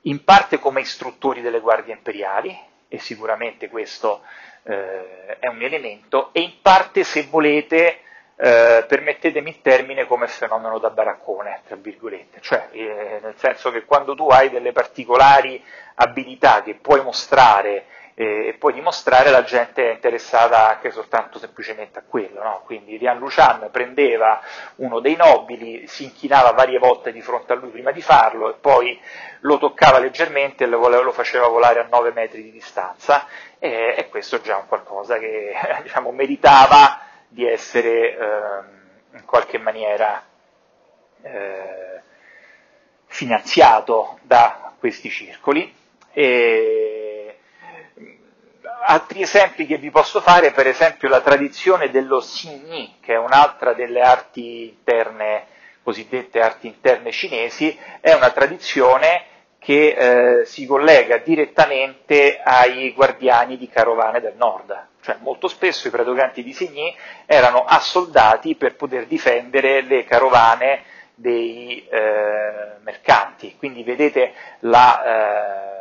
[0.04, 2.58] in parte come istruttori delle guardie imperiali,
[2.89, 4.23] e sicuramente questo
[4.63, 7.99] eh, è un elemento, e in parte, se volete,
[8.36, 13.86] eh, permettetemi il termine, come fenomeno da baraccone, tra virgolette, cioè eh, nel senso che
[13.86, 15.63] quando tu hai delle particolari
[15.95, 17.86] abilità che puoi mostrare
[18.21, 22.62] e poi dimostrare la gente è interessata anche soltanto semplicemente a quello, no?
[22.65, 24.41] quindi Rian Lucian prendeva
[24.75, 28.58] uno dei nobili, si inchinava varie volte di fronte a lui prima di farlo e
[28.60, 28.99] poi
[29.39, 33.25] lo toccava leggermente e lo, faceva volare a 9 metri di distanza
[33.58, 35.53] e, e questo è già un qualcosa che
[35.84, 38.17] diciamo, meritava di essere eh,
[39.13, 40.21] in qualche maniera
[41.21, 42.01] eh,
[43.05, 45.73] finanziato da questi circoli.
[46.12, 46.88] E,
[48.86, 53.74] altri esempi che vi posso fare, per esempio la tradizione dello Xingyi, che è un'altra
[53.74, 55.46] delle arti interne,
[55.84, 59.26] cosiddette arti interne cinesi, è una tradizione
[59.60, 64.88] che eh, si collega direttamente ai guardiani di carovane del nord.
[65.02, 70.84] Cioè, molto spesso i praticanti di Signy erano assoldati per poter difendere le carovane
[71.15, 73.56] dei eh, mercanti.
[73.58, 75.79] Quindi vedete la, eh,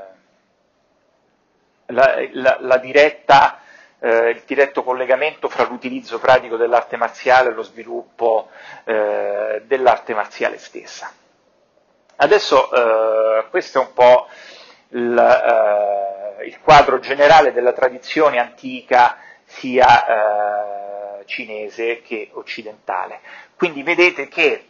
[1.88, 3.60] la, la, la diretta,
[4.00, 8.48] eh, il diretto collegamento fra l'utilizzo pratico dell'arte marziale e lo sviluppo
[8.84, 11.12] eh, dell'arte marziale stessa.
[12.16, 14.26] Adesso eh, questo è un po'
[14.90, 23.20] il, eh, il, quadro generale della tradizione antica sia eh, cinese che occidentale.
[23.56, 24.66] Quindi vedete che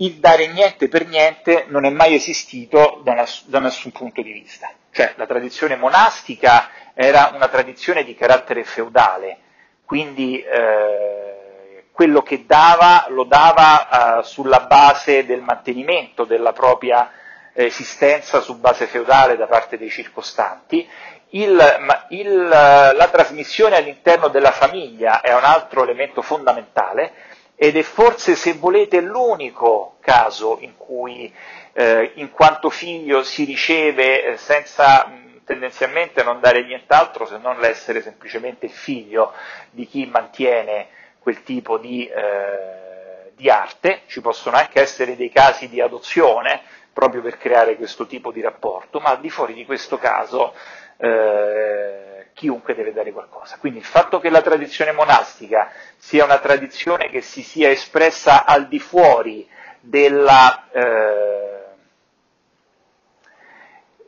[0.00, 4.32] il dare niente per niente non è mai esistito da, ness- da nessun punto di
[4.32, 4.70] vista.
[4.92, 9.38] Cioè la tradizione monastica era una tradizione di carattere feudale,
[9.84, 17.12] quindi eh, quello che dava lo dava eh, sulla base del mantenimento della propria
[17.52, 20.88] esistenza su base feudale da parte dei circostanti.
[21.32, 21.62] Il,
[22.08, 27.12] il, la trasmissione all'interno della famiglia è un altro elemento fondamentale
[27.62, 31.30] ed è forse, se volete, l'unico caso in cui
[31.74, 35.12] eh, in quanto figlio si riceve eh, senza
[35.44, 39.34] tendenzialmente non dare nient'altro se non l'essere semplicemente figlio
[39.68, 40.86] di chi mantiene
[41.18, 46.62] quel tipo di, eh, di arte, ci possono anche essere dei casi di adozione
[46.94, 50.54] proprio per creare questo tipo di rapporto, ma al di fuori di questo caso
[51.00, 53.56] eh, chiunque deve dare qualcosa.
[53.58, 58.68] Quindi il fatto che la tradizione monastica sia una tradizione che si sia espressa al
[58.68, 59.48] di fuori
[59.80, 61.64] della, eh,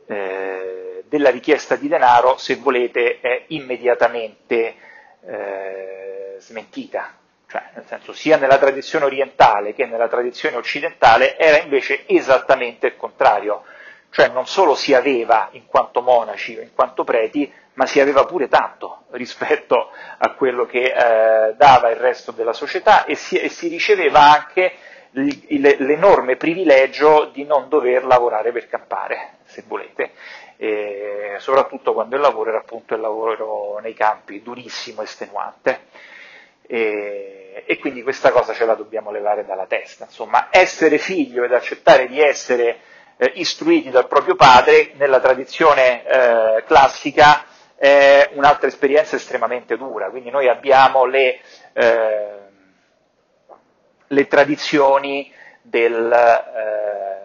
[0.07, 4.75] eh, della richiesta di denaro, se volete, è immediatamente
[5.27, 7.17] eh, smentita.
[7.49, 12.97] Cioè, nel senso, sia nella tradizione orientale che nella tradizione occidentale era invece esattamente il
[12.97, 13.65] contrario
[14.13, 18.27] cioè non solo si aveva in quanto monaci o in quanto preti, ma si aveva
[18.27, 23.49] pure tanto rispetto a quello che eh, dava il resto della società e si, e
[23.49, 24.75] si riceveva anche
[25.13, 30.13] l'enorme privilegio di non dover lavorare per campare, se volete,
[30.59, 35.87] e soprattutto quando il lavoro era appunto il lavoro nei campi, durissimo, estenuante.
[36.67, 40.05] E, e quindi questa cosa ce la dobbiamo levare dalla testa.
[40.05, 42.79] Insomma, essere figlio ed accettare di essere
[43.17, 47.45] eh, istruiti dal proprio padre, nella tradizione eh, classica
[47.77, 51.41] è un'altra esperienza estremamente dura, quindi noi abbiamo le,
[51.73, 52.39] eh,
[54.07, 57.23] le tradizioni del, eh,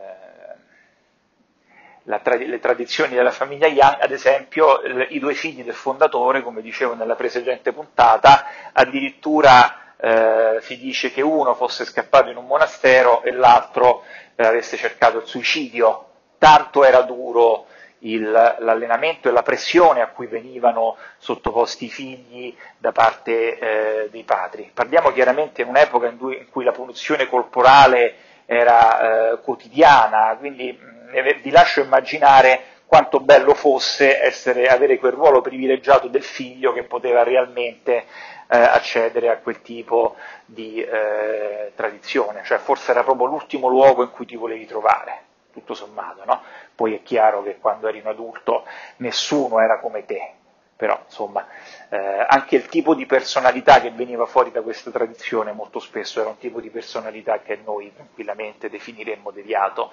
[2.23, 6.62] tra- le tradizioni della famiglia Young, ad esempio l- i due figli del fondatore, come
[6.62, 13.23] dicevo nella precedente puntata, addirittura eh, si dice che uno fosse scappato in un monastero
[13.23, 14.04] e l'altro
[14.45, 16.06] avesse cercato il suicidio,
[16.38, 17.65] tanto era duro
[18.00, 24.23] il, l'allenamento e la pressione a cui venivano sottoposti i figli da parte eh, dei
[24.23, 24.69] padri.
[24.73, 30.71] Parliamo chiaramente in un'epoca in cui, in cui la punizione corporale era eh, quotidiana, quindi
[30.71, 36.84] mh, vi lascio immaginare quanto bello fosse essere, avere quel ruolo privilegiato del figlio che
[36.84, 38.06] poteva realmente
[38.47, 44.12] eh, accedere a quel tipo di eh, tradizione, cioè forse era proprio l'ultimo luogo in
[44.12, 45.21] cui ti volevi trovare,
[45.52, 46.41] tutto sommato, no?
[46.73, 48.63] Poi è chiaro che quando eri un adulto
[48.97, 50.32] nessuno era come te,
[50.77, 51.45] però insomma
[51.89, 56.29] eh, anche il tipo di personalità che veniva fuori da questa tradizione molto spesso era
[56.29, 59.91] un tipo di personalità che noi tranquillamente definiremmo deviato,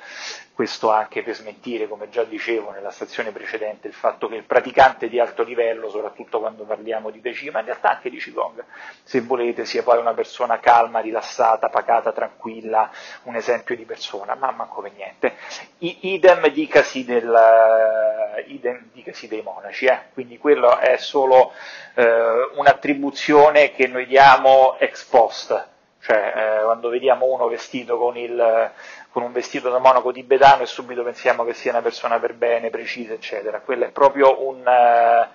[0.52, 5.08] questo anche per smentire, come già dicevo nella stazione precedente, il fatto che il praticante
[5.08, 8.64] di alto livello, soprattutto quando parliamo di Tai ma in realtà anche di Qigong,
[9.02, 12.90] se volete, sia poi una persona calma, rilassata, pacata, tranquilla,
[13.24, 15.34] un esempio di persona, ma manco per niente.
[15.78, 20.00] I, idem dicasi, del, idem dicasi dei monaci, eh?
[20.12, 21.52] quindi quello è solo
[21.94, 25.68] eh, un'attribuzione che noi diamo ex post,
[26.00, 28.70] cioè eh, quando vediamo uno vestito con, il,
[29.10, 32.70] con, un vestito da monaco tibetano e subito pensiamo che sia una persona per bene,
[32.70, 33.60] precisa, eccetera.
[33.60, 35.28] Quella è proprio un, eh,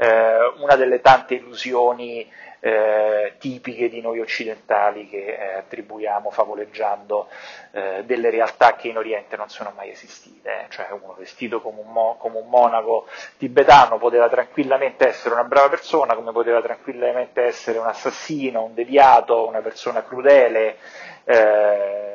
[0.00, 2.28] eh una delle tante illusioni
[2.60, 7.28] eh, tipiche di noi occidentali che eh, attribuiamo favoleggiando
[7.72, 11.90] eh, delle realtà che in Oriente non sono mai esistite, cioè uno vestito come un,
[11.90, 13.06] mo- come un, monaco
[13.38, 19.46] tibetano poteva tranquillamente essere una brava persona, come poteva tranquillamente essere un assassino, un deviato,
[19.46, 20.76] una persona crudele,
[21.24, 22.09] eh,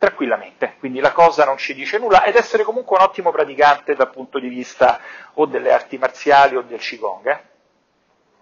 [0.00, 4.08] tranquillamente, quindi la cosa non ci dice nulla ed essere comunque un ottimo praticante dal
[4.08, 4.98] punto di vista
[5.34, 7.26] o delle arti marziali o del Qigong.
[7.28, 7.48] Eh?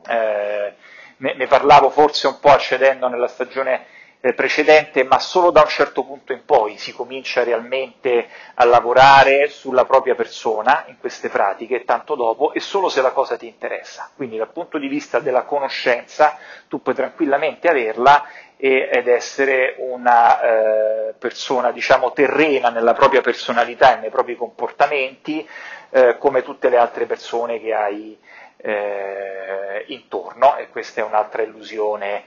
[0.07, 0.75] eh,
[1.17, 3.87] ne, ne, parlavo forse un po' accedendo nella stagione
[4.21, 9.49] eh, precedente, ma solo da un certo punto in poi si comincia realmente a lavorare
[9.49, 14.11] sulla propria persona in queste pratiche, tanto dopo, e solo se la cosa ti interessa.
[14.15, 16.39] Quindi dal punto di vista della conoscenza
[16.69, 18.25] tu puoi tranquillamente averla
[18.59, 25.49] e, ed essere una eh, persona, diciamo, terrena nella propria personalità e nei propri comportamenti,
[25.91, 28.19] eh, come tutte le altre persone che hai
[28.57, 32.25] eh, intorno e questa è un'altra illusione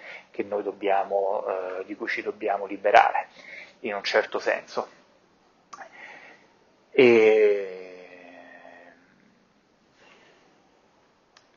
[0.63, 3.27] dobbiamo, eh, di cui ci dobbiamo liberare,
[3.81, 4.87] in un certo senso.
[6.91, 7.75] E...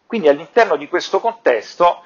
[0.07, 2.05] Quindi all'interno di questo contesto,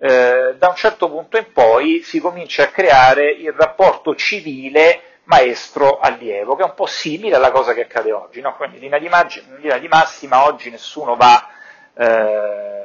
[0.00, 6.54] eh, da un certo punto in poi, si comincia a creare il rapporto civile maestro-allievo,
[6.56, 8.40] che è un po' simile alla cosa che accade oggi.
[8.40, 8.54] No?
[8.56, 11.48] Quindi in linea, di, mag- in linea di massima oggi nessuno va...
[11.94, 12.76] Eh,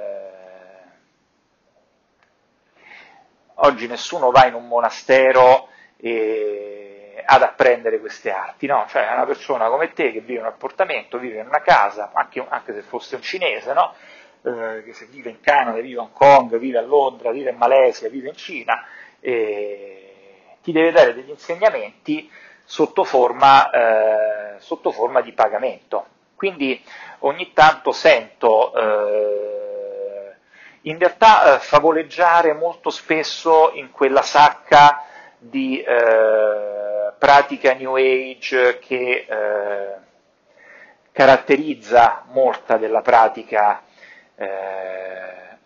[3.55, 8.85] oggi nessuno va in un monastero e, ad apprendere queste arti, no?
[8.89, 12.45] Cioè una persona come te che vive in un appartamento, vive in una casa, anche,
[12.47, 13.93] anche se fosse un cinese, no?
[14.43, 17.57] Eh, che se vive in Canada, vive a Hong Kong, vive a Londra, vive in
[17.57, 18.85] Malesia, vive in Cina,
[19.21, 20.13] eh,
[20.61, 22.29] ti deve dare degli insegnamenti
[22.65, 26.07] sotto forma, eh, sotto forma di pagamento.
[26.35, 26.81] Quindi
[27.19, 30.35] ogni tanto sento eh,
[30.81, 35.05] in realtà eh, favoleggiare molto spesso in quella sacca
[35.37, 39.25] di eh, pratica New Age che
[41.13, 43.83] caratterizza molta della pratica
[44.35, 45.57] eh,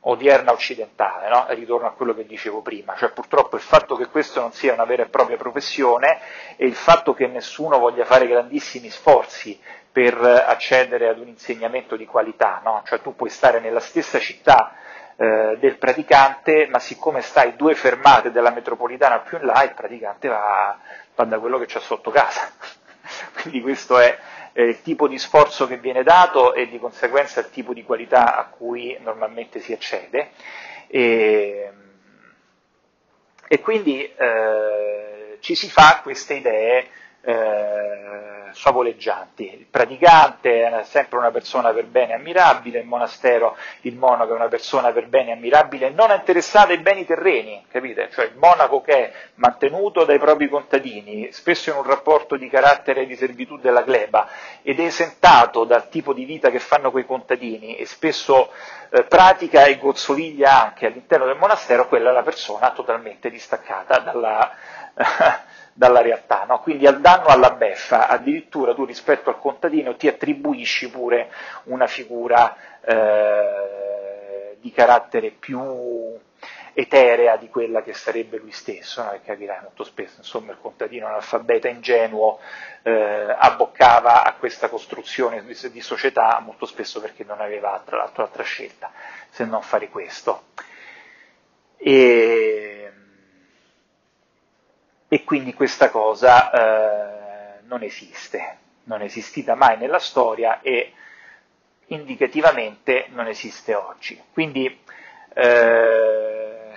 [0.00, 1.46] odierna occidentale, no?
[1.48, 4.84] ritorno a quello che dicevo prima, cioè purtroppo il fatto che questo non sia una
[4.84, 6.20] vera e propria professione
[6.56, 9.58] e il fatto che nessuno voglia fare grandissimi sforzi
[9.90, 12.82] per accedere ad un insegnamento di qualità, no?
[12.86, 14.74] cioè tu puoi stare nella stessa città
[15.16, 20.28] eh, del praticante, ma siccome stai due fermate della metropolitana più in là, il praticante
[20.28, 20.78] va,
[21.14, 22.50] va da quello che c'è sotto casa.
[23.40, 24.16] Quindi questo è
[24.56, 28.38] eh, il tipo di sforzo che viene dato e di conseguenza il tipo di qualità
[28.38, 30.30] a cui normalmente si accede.
[30.86, 31.70] E,
[33.48, 36.88] e quindi eh, ci si fa queste idee
[37.26, 39.52] eh, favoleggianti.
[39.52, 44.46] Il praticante è sempre una persona per bene ammirabile, il monastero, il monaco è una
[44.46, 48.10] persona per bene ammirabile, non interessata ai beni terreni, capite?
[48.12, 53.06] Cioè il monaco che è mantenuto dai propri contadini, spesso in un rapporto di carattere
[53.06, 54.28] di servitù della gleba,
[54.62, 58.52] ed è esentato dal tipo di vita che fanno quei contadini e spesso
[58.90, 64.52] eh, pratica e gozzoviglia anche all'interno del monastero, quella è la persona totalmente distaccata dalla
[65.76, 66.60] dalla realtà, no?
[66.60, 71.30] quindi al danno alla beffa, addirittura tu rispetto al contadino ti attribuisci pure
[71.64, 76.18] una figura eh, di carattere più
[76.72, 79.12] eterea di quella che sarebbe lui stesso, no?
[79.12, 82.38] e capirai molto spesso, insomma, il contadino analfabeta ingenuo
[82.82, 88.22] eh, abboccava a questa costruzione di, di, società molto spesso perché non aveva tra l'altro
[88.22, 88.90] altra scelta
[89.28, 90.44] se non fare questo.
[91.76, 92.55] E
[95.26, 100.92] quindi questa cosa eh, non esiste, non è esistita mai nella storia e
[101.88, 104.22] indicativamente non esiste oggi.
[104.32, 104.80] Quindi
[105.34, 106.72] eh,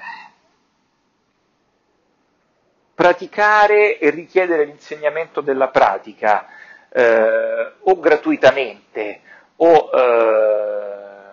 [2.96, 6.48] praticare e richiedere l'insegnamento della pratica
[6.90, 9.22] eh, o gratuitamente
[9.58, 11.32] o, eh,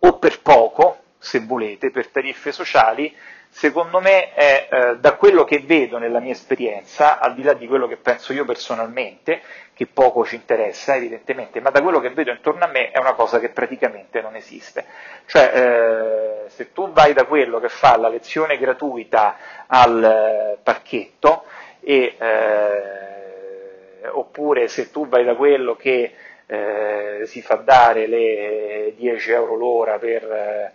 [0.00, 3.16] o per poco, se volete, per tariffe sociali,
[3.50, 7.66] secondo me è eh, da quello che vedo nella mia esperienza, al di là di
[7.66, 9.40] quello che penso io personalmente,
[9.74, 13.14] che poco ci interessa evidentemente, ma da quello che vedo intorno a me è una
[13.14, 14.84] cosa che praticamente non esiste.
[15.26, 19.36] Cioè, eh, se tu vai da quello che fa la lezione gratuita
[19.66, 21.44] al eh, parchetto,
[21.80, 26.12] e, eh, oppure se tu vai da quello che
[26.46, 30.72] eh, si fa dare le 10 euro l'ora per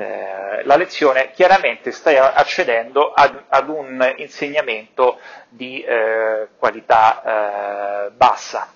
[0.00, 8.72] eh, la lezione, chiaramente stai accedendo ad, ad un insegnamento di eh, qualità eh, bassa.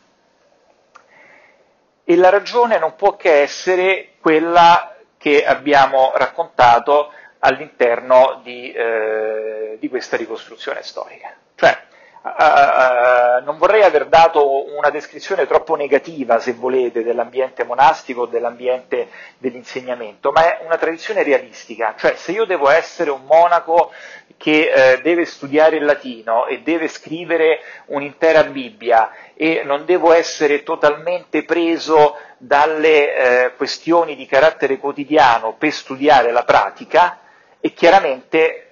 [2.04, 9.88] E la ragione non può che essere quella che abbiamo raccontato all'interno di, eh, di
[9.88, 11.34] questa ricostruzione storica.
[11.54, 11.78] Cioè,
[12.24, 20.32] Uh, non vorrei aver dato una descrizione troppo negativa, se volete, dell'ambiente monastico, dell'ambiente dell'insegnamento,
[20.32, 23.92] ma è una tradizione realistica, cioè se io devo essere un monaco
[24.38, 30.62] che eh, deve studiare il latino e deve scrivere un'intera Bibbia e non devo essere
[30.62, 37.18] totalmente preso dalle eh, questioni di carattere quotidiano per studiare la pratica,
[37.60, 38.70] e chiaramente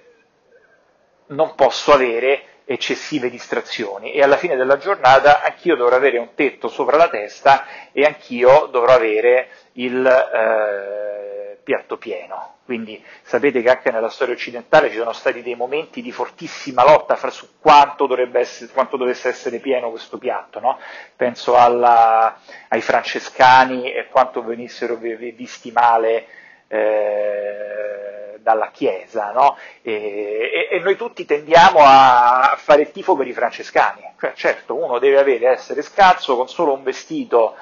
[1.27, 6.67] non posso avere eccessive distrazioni e alla fine della giornata anch'io dovrò avere un tetto
[6.67, 12.51] sopra la testa e anch'io dovrò avere il eh, piatto pieno.
[12.65, 17.17] Quindi sapete che anche nella storia occidentale ci sono stati dei momenti di fortissima lotta
[17.17, 20.59] fra su quanto, essere, quanto dovesse essere pieno questo piatto.
[20.61, 20.79] No?
[21.15, 22.39] Penso alla,
[22.69, 26.25] ai francescani e quanto venissero visti male
[26.73, 29.57] eh, dalla Chiesa, no?
[29.83, 34.97] e, e, noi tutti tendiamo a fare il tifo per i francescani, cioè, certo uno
[34.97, 37.55] deve avere, essere scalzo con solo un vestito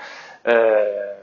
[0.44, 1.16] eh,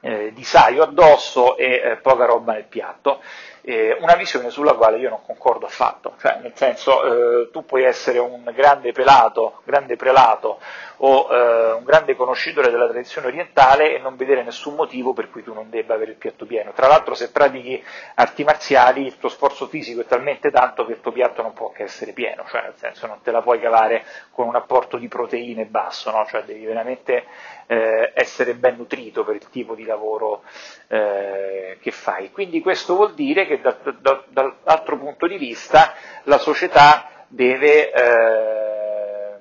[0.00, 3.20] eh, di saio addosso e eh, poca roba nel piatto,
[3.68, 7.84] eh, una visione sulla quale io non concordo affatto, cioè nel senso eh, tu puoi
[7.84, 10.58] essere un grande pelato, grande prelato
[11.00, 15.42] o eh, un grande conoscitore della tradizione orientale e non vedere nessun motivo per cui
[15.42, 16.72] tu non debba avere il piatto pieno.
[16.72, 21.00] Tra l'altro se pratichi arti marziali il tuo sforzo fisico è talmente tanto che il
[21.02, 24.02] tuo piatto non può che essere pieno, cioè nel senso non te la puoi cavare
[24.30, 26.24] con un apporto di proteine basso, no?
[26.26, 27.26] cioè devi veramente
[27.66, 30.42] eh, essere ben nutrito per il tipo di lavoro
[30.88, 32.30] eh, che fai.
[32.30, 35.94] Quindi questo vuol dire che da, da, dall'altro punto di vista
[36.24, 39.38] la società deve, eh,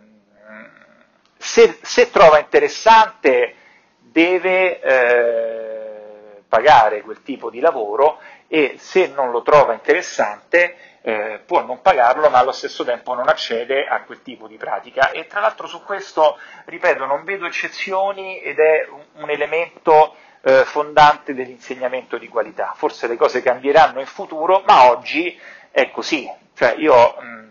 [1.38, 3.55] se, se, trova interessante,
[3.99, 11.63] deve eh, pagare quel tipo di lavoro e se non lo trova interessante eh, può
[11.63, 15.11] non pagarlo ma allo stesso tempo non accede a quel tipo di pratica.
[15.11, 20.15] E tra l'altro su questo, ripeto, non vedo eccezioni ed è un, un elemento
[20.47, 22.71] eh, fondante dell'insegnamento di qualità.
[22.73, 25.37] Forse le cose cambieranno in futuro, ma oggi
[25.71, 26.31] è così.
[26.55, 27.49] Cioè io, mh,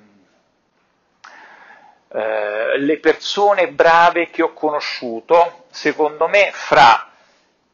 [2.13, 7.11] eh, le persone brave che ho conosciuto, secondo me, fra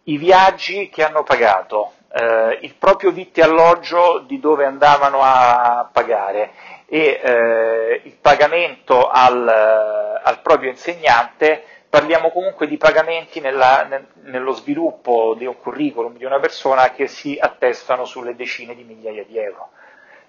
[0.05, 5.89] i viaggi che hanno pagato, eh, il proprio vitto e alloggio di dove andavano a
[5.93, 6.51] pagare
[6.87, 14.53] e eh, il pagamento al, al, proprio insegnante, parliamo comunque di pagamenti nella, nel, nello
[14.53, 19.37] sviluppo di un curriculum di una persona che si attestano sulle decine di migliaia di
[19.37, 19.73] euro.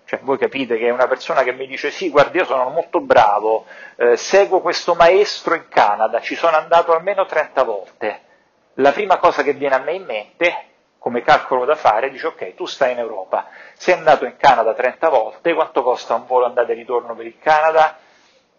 [0.04, 3.64] Cioè, voi capite che una persona che mi dice sì, guarda, io sono molto bravo,
[3.96, 8.22] eh, seguo questo maestro in Canada, ci sono andato almeno 30 volte.
[8.74, 10.66] La prima cosa che viene a me in mente
[10.98, 15.08] come calcolo da fare, dice ok, tu stai in Europa, sei andato in Canada 30
[15.08, 18.00] volte, quanto costa un volo andata e ritorno per il Canada?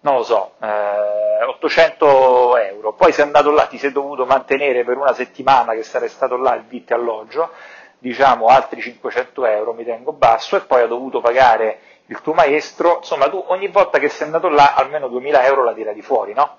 [0.05, 4.99] Non lo so, eh, 800 euro, poi sei andato là, ti sei dovuto mantenere per
[4.99, 7.53] una settimana che sarei stato là il vitto alloggio,
[7.99, 11.79] diciamo altri 500 euro, mi tengo basso, e poi ho dovuto pagare
[12.09, 15.73] il tuo maestro, insomma tu ogni volta che sei andato là almeno 2000 euro la
[15.73, 16.59] tira di fuori, no?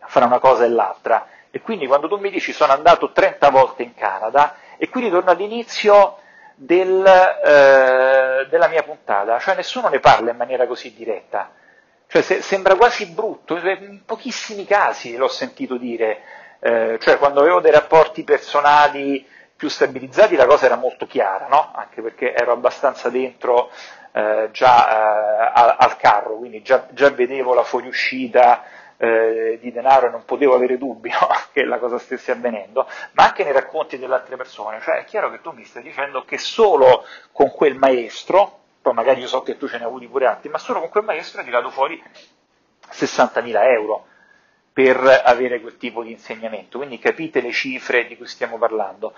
[0.00, 1.28] Fra una cosa e l'altra.
[1.50, 5.30] E quindi quando tu mi dici sono andato 30 volte in Canada, e quindi torno
[5.30, 6.18] all'inizio
[6.54, 11.52] del, eh, della mia puntata, cioè nessuno ne parla in maniera così diretta,
[12.08, 16.20] cioè se, sembra quasi brutto, cioè, in pochissimi casi l'ho sentito dire,
[16.60, 19.26] eh, cioè quando avevo dei rapporti personali
[19.56, 21.72] più stabilizzati la cosa era molto chiara, no?
[21.74, 23.70] anche perché ero abbastanza dentro
[24.12, 28.64] eh, già eh, al carro, quindi già, già vedevo la fuoriuscita
[28.98, 31.28] eh, di denaro e non potevo avere dubbi no?
[31.52, 35.30] che la cosa stesse avvenendo, ma anche nei racconti delle altre persone, cioè è chiaro
[35.30, 39.56] che tu mi stai dicendo che solo con quel maestro, poi magari io so che
[39.56, 42.00] tu ce ne hai avuti pure altri, ma solo con quel maestro hai tirato fuori
[42.92, 44.06] 60.000 euro
[44.72, 49.12] per avere quel tipo di insegnamento, quindi capite le cifre di cui stiamo parlando.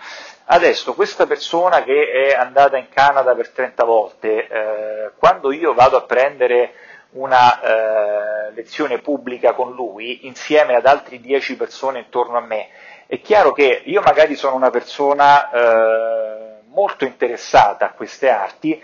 [0.47, 5.99] Adesso questa persona che è andata in Canada per 30 volte, eh, quando io vado
[5.99, 6.73] a prendere
[7.11, 12.69] una eh, lezione pubblica con lui insieme ad altre dieci persone intorno a me.
[13.07, 18.81] È chiaro che io magari sono una persona eh, molto interessata a queste arti,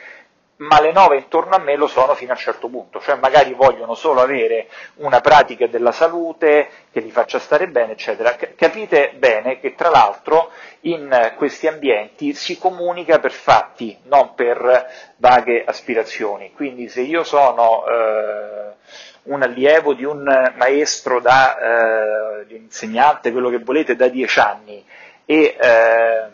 [0.56, 3.54] ma le nove intorno a me lo sono fino a un certo punto, cioè magari
[3.54, 8.36] vogliono solo avere una pratica della salute che li faccia stare bene, eccetera.
[8.54, 10.50] Capite bene che tra l'altro
[10.82, 16.52] in questi ambienti si comunica per fatti, non per vaghe aspirazioni.
[16.52, 18.72] Quindi se io sono eh,
[19.24, 21.58] un allievo di un maestro, da,
[22.40, 24.84] eh, di un insegnante, quello che volete, da dieci anni
[25.26, 26.28] e eh,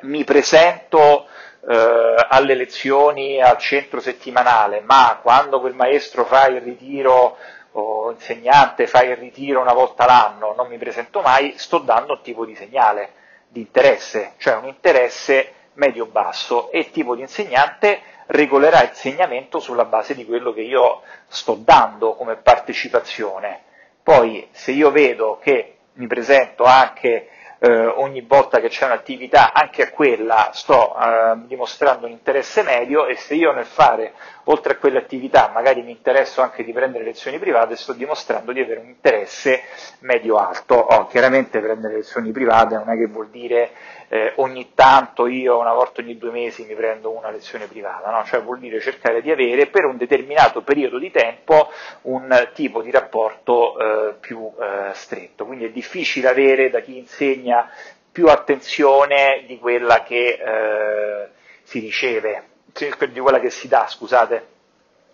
[0.00, 1.27] mi presento
[1.68, 7.36] eh, alle lezioni al centro settimanale, ma quando quel maestro fa il ritiro
[7.72, 12.22] o insegnante fa il ritiro una volta l'anno, non mi presento mai, sto dando un
[12.22, 13.10] tipo di segnale
[13.48, 19.84] di interesse, cioè un interesse medio-basso e il tipo di insegnante regolerà il segnamento sulla
[19.84, 23.62] base di quello che io sto dando come partecipazione.
[24.02, 27.28] Poi se io vedo che mi presento anche
[27.60, 33.06] eh, ogni volta che c'è un'attività, anche a quella sto eh, dimostrando un interesse medio
[33.06, 34.12] e se io nel fare,
[34.44, 38.60] oltre a quelle attività, magari mi interesso anche di prendere lezioni private, sto dimostrando di
[38.60, 39.62] avere un interesse
[40.00, 40.74] medio-alto.
[40.74, 43.70] Oh, chiaramente prendere lezioni private non è che vuol dire
[44.08, 48.24] eh, ogni tanto io, una volta ogni due mesi, mi prendo una lezione privata, no?
[48.24, 51.70] cioè vuol dire cercare di avere per un determinato periodo di tempo
[52.02, 55.44] un tipo di rapporto eh, più eh, stretto.
[55.44, 57.70] Quindi è difficile avere da chi insegna
[58.10, 61.28] più attenzione di quella che eh,
[61.62, 64.56] si riceve, di quella che si dà, scusate,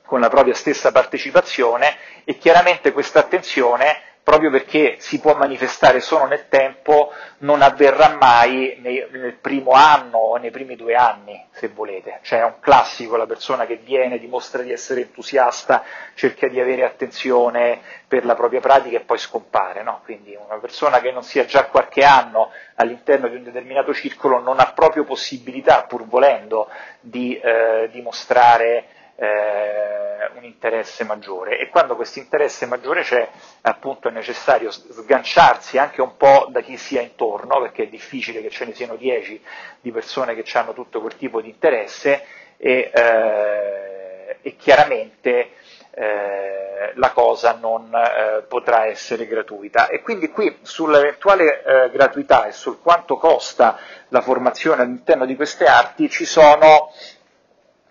[0.07, 6.25] con la propria stessa partecipazione e chiaramente questa attenzione proprio perché si può manifestare solo
[6.25, 11.68] nel tempo, non avverrà mai nei, nel primo anno o nei primi due anni, se
[11.68, 12.20] volete.
[12.22, 16.85] Cioè è un classico la persona che viene, dimostra di essere entusiasta, cerca di avere
[16.85, 19.83] attenzione per la propria pratica e poi scompare.
[19.83, 20.01] No?
[20.05, 24.59] Quindi una persona che non sia già qualche anno all'interno di un determinato circolo non
[24.59, 28.87] ha proprio possibilità, pur volendo, di eh, dimostrare
[29.17, 33.29] eh, un interesse maggiore e quando questo interesse maggiore c'è
[33.62, 38.51] appunto è necessario sganciarsi anche un po' da chi sia intorno perché è difficile che
[38.51, 39.41] ce ne siano dieci
[39.81, 42.25] di persone che hanno tutto quel tipo di interesse
[42.57, 45.51] e, eh, e chiaramente
[45.91, 49.89] eh, la cosa non eh, potrà essere gratuita.
[49.89, 55.67] E quindi qui sull'eventuale eh, gratuità e sul quanto costa la formazione all'interno di queste
[55.67, 56.91] arti ci sono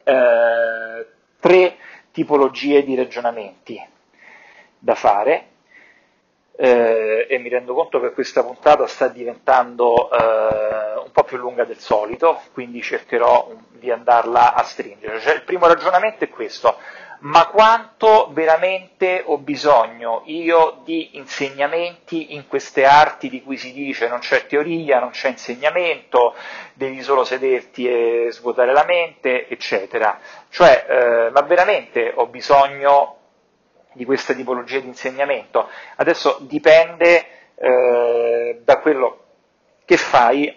[0.03, 1.05] eh,
[1.43, 1.75] tre
[2.13, 3.77] tipologie di ragionamenti
[4.79, 5.47] da fare
[6.55, 11.65] eh, e mi rendo conto che questa puntata sta diventando eh, un po' più lunga
[11.65, 15.19] del solito, quindi cercherò di andarla a stringere.
[15.19, 16.77] Cioè, il primo ragionamento è questo,
[17.23, 24.09] ma quanto veramente ho bisogno io di insegnamenti in queste arti di cui si dice
[24.09, 26.35] non c'è teoria, non c'è insegnamento,
[26.73, 30.19] devi solo sederti e svuotare la mente, eccetera.
[30.49, 33.17] Cioè, eh, ma veramente ho bisogno
[33.93, 35.69] di questa tipologia di insegnamento?
[35.95, 39.23] Adesso dipende eh, da quello
[39.85, 40.53] che fai,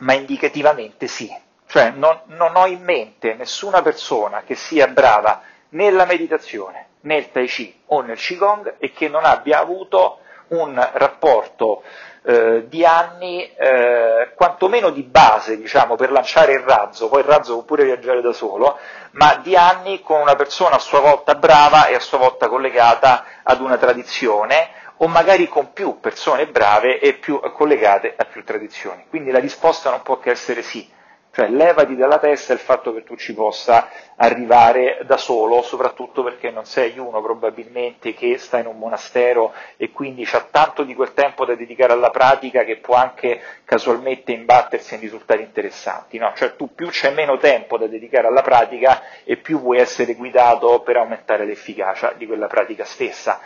[0.00, 1.34] ma indicativamente sì.
[1.66, 7.46] Cioè, non, non ho in mente nessuna persona che sia brava nella meditazione, nel Tai
[7.46, 11.82] Chi o nel Qigong e che non abbia avuto un rapporto
[12.22, 17.54] eh, di anni, eh, quantomeno di base, diciamo, per lanciare il razzo, poi il razzo
[17.54, 18.78] può pure viaggiare da solo,
[19.12, 23.24] ma di anni con una persona a sua volta brava e a sua volta collegata
[23.42, 29.06] ad una tradizione, o magari con più persone brave e più collegate a più tradizioni.
[29.08, 30.96] Quindi la risposta non può che essere sì
[31.30, 36.50] cioè levati dalla testa il fatto che tu ci possa arrivare da solo, soprattutto perché
[36.50, 41.14] non sei uno probabilmente che sta in un monastero e quindi ha tanto di quel
[41.14, 46.18] tempo da dedicare alla pratica che può anche casualmente imbattersi in risultati interessanti.
[46.18, 46.32] No?
[46.34, 50.80] Cioè tu più c'è meno tempo da dedicare alla pratica e più vuoi essere guidato
[50.80, 53.40] per aumentare l'efficacia di quella pratica stessa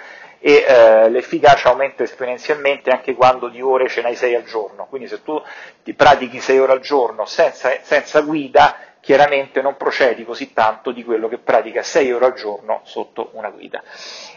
[0.44, 5.06] e eh, l'efficacia aumenta esponenzialmente anche quando di ore ce n'hai 6 al giorno, quindi
[5.06, 5.40] se tu
[5.84, 11.04] ti pratichi 6 ore al giorno senza, senza guida, chiaramente non procedi così tanto di
[11.04, 13.84] quello che pratica 6 ore al giorno sotto una guida.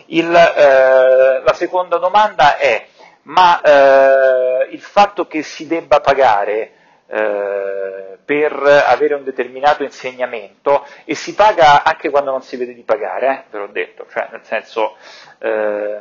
[0.07, 2.85] Il, eh, la seconda domanda è,
[3.23, 6.71] ma eh, il fatto che si debba pagare
[7.07, 12.81] eh, per avere un determinato insegnamento e si paga anche quando non si vede di
[12.81, 14.95] pagare, eh, ve l'ho detto, cioè nel senso,
[15.39, 15.99] eh,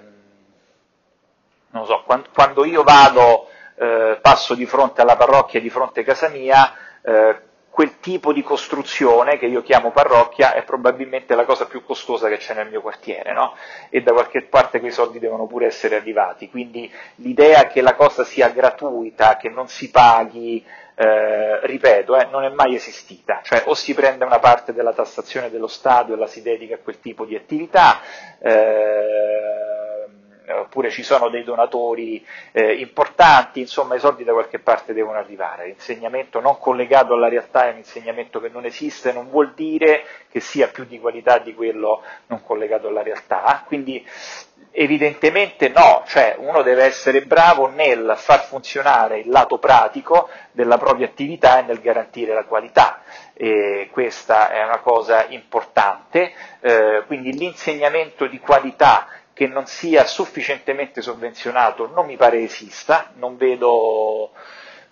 [1.70, 6.04] non so, quando, quando io vado, eh, passo di fronte alla parrocchia, di fronte a
[6.04, 7.40] casa mia, eh,
[7.74, 12.36] quel tipo di costruzione che io chiamo parrocchia è probabilmente la cosa più costosa che
[12.36, 13.56] c'è nel mio quartiere, no?
[13.90, 18.22] E da qualche parte quei soldi devono pure essere arrivati, quindi l'idea che la cosa
[18.22, 20.64] sia gratuita, che non si paghi,
[20.96, 25.50] eh, ripeto, eh, non è mai esistita, cioè o si prende una parte della tassazione
[25.50, 28.00] dello Stato e la si dedica a quel tipo di attività,
[28.38, 29.72] eh,
[30.52, 35.66] oppure ci sono dei donatori eh, importanti, insomma i soldi da qualche parte devono arrivare.
[35.66, 40.40] L'insegnamento non collegato alla realtà è un insegnamento che non esiste, non vuol dire che
[40.40, 44.06] sia più di qualità di quello non collegato alla realtà, quindi
[44.76, 51.06] Evidentemente no, cioè uno deve essere bravo nel far funzionare il lato pratico della propria
[51.06, 53.02] attività e nel garantire la qualità.
[53.34, 61.02] E questa è una cosa importante, eh, quindi l'insegnamento di qualità che non sia sufficientemente
[61.02, 64.32] sovvenzionato non mi pare esista, non vedo,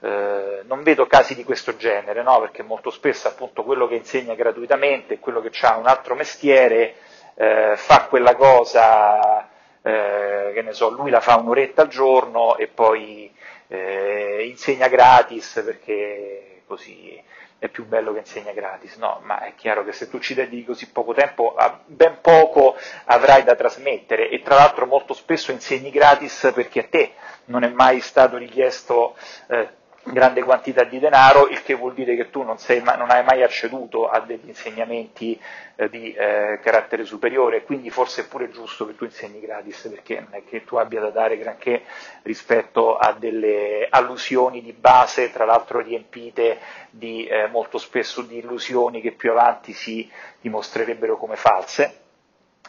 [0.01, 2.39] eh, non vedo casi di questo genere, no?
[2.39, 6.95] perché molto spesso appunto quello che insegna gratuitamente, quello che ha un altro mestiere,
[7.35, 9.49] eh, fa quella cosa
[9.83, 13.33] eh, che ne so, lui la fa un'oretta al giorno e poi
[13.69, 17.21] eh, insegna gratis perché così
[17.63, 20.65] è più bello che insegna gratis, no, ma è chiaro che se tu ci dedichi
[20.65, 21.55] così poco tempo,
[21.87, 22.75] ben poco
[23.05, 24.31] avrai da trasmettere.
[24.31, 27.13] E tra l'altro molto spesso insegni gratis perché a te
[27.45, 29.15] non è mai stato richiesto
[29.47, 29.69] eh,
[30.05, 33.43] grande quantità di denaro, il che vuol dire che tu non, sei, non hai mai
[33.43, 35.41] acceduto a degli insegnamenti
[35.77, 40.21] eh, di eh, carattere superiore, quindi forse è pure giusto che tu insegni gratis, perché
[40.21, 41.83] non è che tu abbia da dare granché
[42.23, 46.59] rispetto a delle allusioni di base, tra l'altro riempite
[46.91, 52.02] di, eh, molto spesso di illusioni che più avanti si dimostrerebbero come false.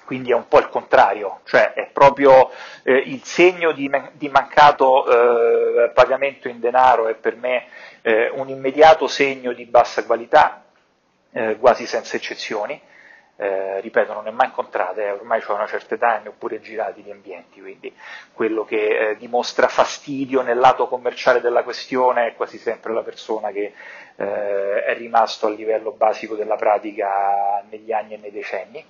[0.05, 2.51] Quindi è un po' il contrario, cioè è proprio
[2.83, 5.05] eh, il segno di, di mancato
[5.85, 7.65] eh, pagamento in denaro è per me
[8.01, 10.65] eh, un immediato segno di bassa qualità,
[11.31, 12.79] eh, quasi senza eccezioni,
[13.35, 16.59] eh, ripeto, non ne ho mai incontrate, eh, ormai ho una certa età e pure
[16.59, 17.91] girati di ambienti, quindi
[18.33, 23.73] quello che dimostra fastidio nel lato commerciale della questione è quasi sempre la persona che
[24.15, 28.85] è rimasto al livello basico della pratica negli anni e nei decenni.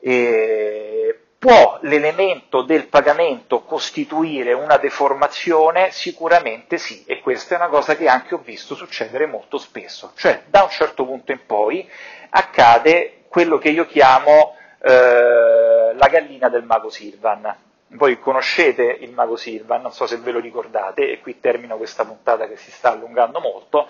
[0.00, 5.90] E può l'elemento del pagamento costituire una deformazione?
[5.90, 10.42] Sicuramente sì, e questa è una cosa che anche ho visto succedere molto spesso, cioè
[10.46, 11.88] da un certo punto in poi
[12.28, 17.56] accade quello che io chiamo eh, la gallina del mago Silvan.
[17.92, 22.04] Voi conoscete il mago Silvan, non so se ve lo ricordate, e qui termino questa
[22.04, 23.88] puntata che si sta allungando molto.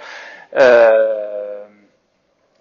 [0.50, 1.64] Eh,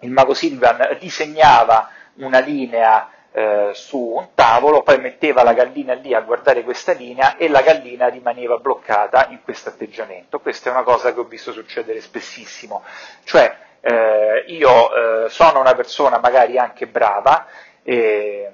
[0.00, 6.14] il mago Silvan disegnava una linea eh, su un tavolo, poi metteva la gallina lì
[6.14, 10.40] a guardare questa linea e la gallina rimaneva bloccata in questo atteggiamento.
[10.40, 12.82] Questa è una cosa che ho visto succedere spessissimo.
[13.24, 17.46] Cioè, eh, io eh, sono una persona magari anche brava,
[17.82, 18.52] e,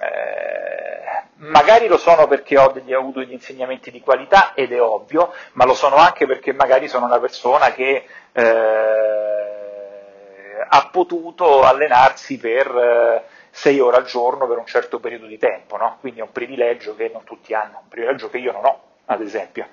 [0.00, 4.82] eh, magari lo sono perché ho, degli, ho, avuto degli insegnamenti di qualità ed è
[4.82, 9.42] ovvio, ma lo sono anche perché magari sono una persona che eh,
[10.68, 15.76] ha potuto allenarsi per eh, sei ore al giorno per un certo periodo di tempo,
[15.76, 15.98] no?
[16.00, 19.20] quindi è un privilegio che non tutti hanno, un privilegio che io non ho, ad
[19.20, 19.68] esempio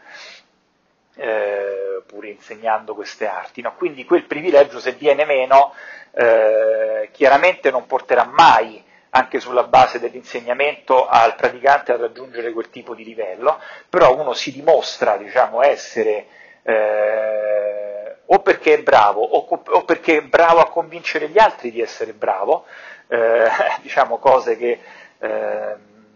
[1.16, 3.62] eh, pur insegnando queste arti.
[3.62, 3.74] No?
[3.76, 5.74] Quindi quel privilegio, se viene meno,
[6.12, 12.94] eh, chiaramente non porterà mai, anche sulla base dell'insegnamento, al praticante a raggiungere quel tipo
[12.94, 13.60] di livello,
[13.90, 16.28] però uno si dimostra diciamo, essere
[16.62, 21.82] eh, o perché è bravo o, o, perché è bravo a convincere gli altri di
[21.82, 22.66] essere bravo,
[23.10, 23.50] eh,
[23.82, 24.80] diciamo cose che
[25.20, 25.76] eh,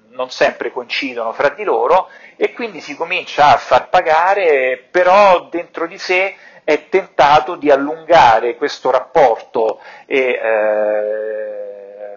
[0.09, 5.87] non sempre coincidono fra di loro e quindi si comincia a far pagare, però dentro
[5.87, 11.63] di sé è tentato di allungare questo rapporto e, eh,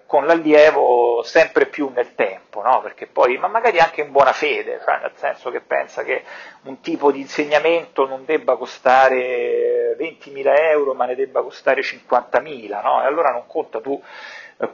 [0.06, 2.80] con l'allievo sempre più nel tempo, no?
[2.80, 6.22] Perché poi, ma magari anche in buona fede, cioè nel senso che pensa che
[6.62, 13.02] un tipo di insegnamento non debba costare 20.000 euro, ma ne debba costare 50.000, no?
[13.02, 14.00] E allora non conta tu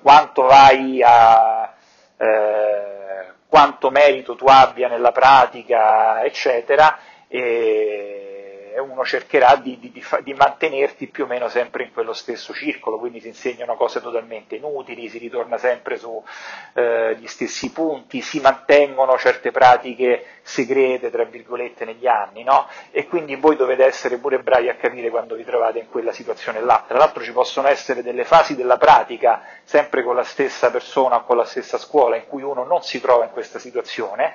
[0.00, 1.72] quanto vai a
[2.16, 8.31] eh, quanto merito tu abbia nella pratica, eccetera, e
[8.78, 9.92] uno cercherà di, di,
[10.22, 14.56] di, mantenerti più o meno sempre in quello stesso circolo, quindi si insegnano cose totalmente
[14.56, 16.22] inutili, si ritorna sempre sugli
[16.74, 22.66] eh, stessi punti, si mantengono certe pratiche segrete, tra virgolette, negli anni, no?
[22.90, 26.60] E quindi voi dovete essere pure bravi a capire quando vi trovate in quella situazione
[26.60, 26.84] là.
[26.86, 31.24] Tra l'altro ci possono essere delle fasi della pratica, sempre con la stessa persona o
[31.24, 34.34] con la stessa scuola, in cui uno non si trova in questa situazione,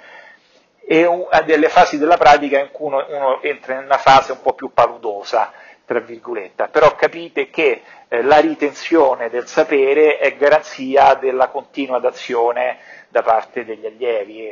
[0.89, 4.41] e a delle fasi della pratica in cui uno, uno, entra in una fase un
[4.41, 5.51] po' più paludosa,
[5.83, 12.77] tra virgolette, però capite che eh, la ritenzione del sapere è garanzia della continua d'azione
[13.09, 14.49] da parte degli allievi,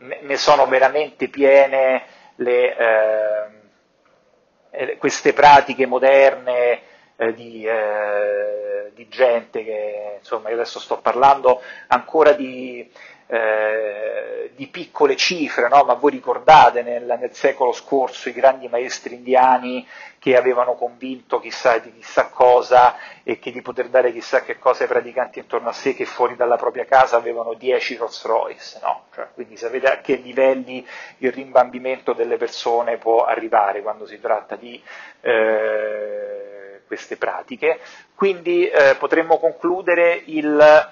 [0.00, 2.04] mm, ne sono veramente piene
[2.36, 2.76] le,
[4.70, 6.82] eh, queste pratiche moderne
[7.16, 12.88] eh, di, eh, di, gente che, insomma, io adesso sto parlando ancora di
[13.30, 15.84] eh, di piccole cifre, no?
[15.84, 19.86] ma voi ricordate nel, nel, secolo scorso i grandi maestri indiani
[20.18, 24.82] che avevano convinto chissà di chissà cosa e che di poter dare chissà che cosa
[24.82, 29.04] ai praticanti intorno a sé che fuori dalla propria casa avevano 10 Rolls Royce, no?
[29.14, 30.84] cioè, quindi sapete a che livelli
[31.18, 34.82] il rimbambimento delle persone può arrivare quando si tratta di
[35.20, 37.78] eh, queste pratiche,
[38.14, 40.90] quindi eh, potremmo concludere il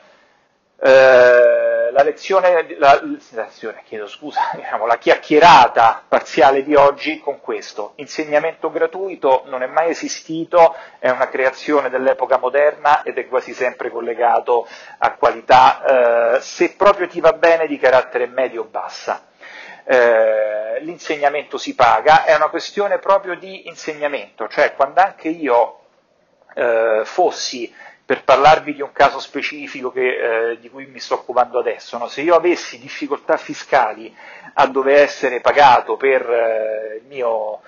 [0.79, 7.93] eh, la lezione, la, lezione, chiedo scusa, diciamo, la chiacchierata parziale di oggi con questo.
[7.97, 13.91] Insegnamento gratuito non è mai esistito, è una creazione dell'epoca moderna ed è quasi sempre
[13.91, 14.69] collegato
[14.99, 19.29] a qualità, eh, se proprio ti va bene, di carattere medio-bassa.
[19.85, 25.79] Eh, l'insegnamento si paga, è una questione proprio di insegnamento, cioè quando anche io
[26.55, 27.73] eh, fossi
[28.07, 32.07] per parlarvi di un caso specifico che, eh, di cui mi sto occupando adesso, no?
[32.07, 34.17] se io avessi difficoltà fiscali
[34.55, 37.63] a dover essere pagato per eh, il mio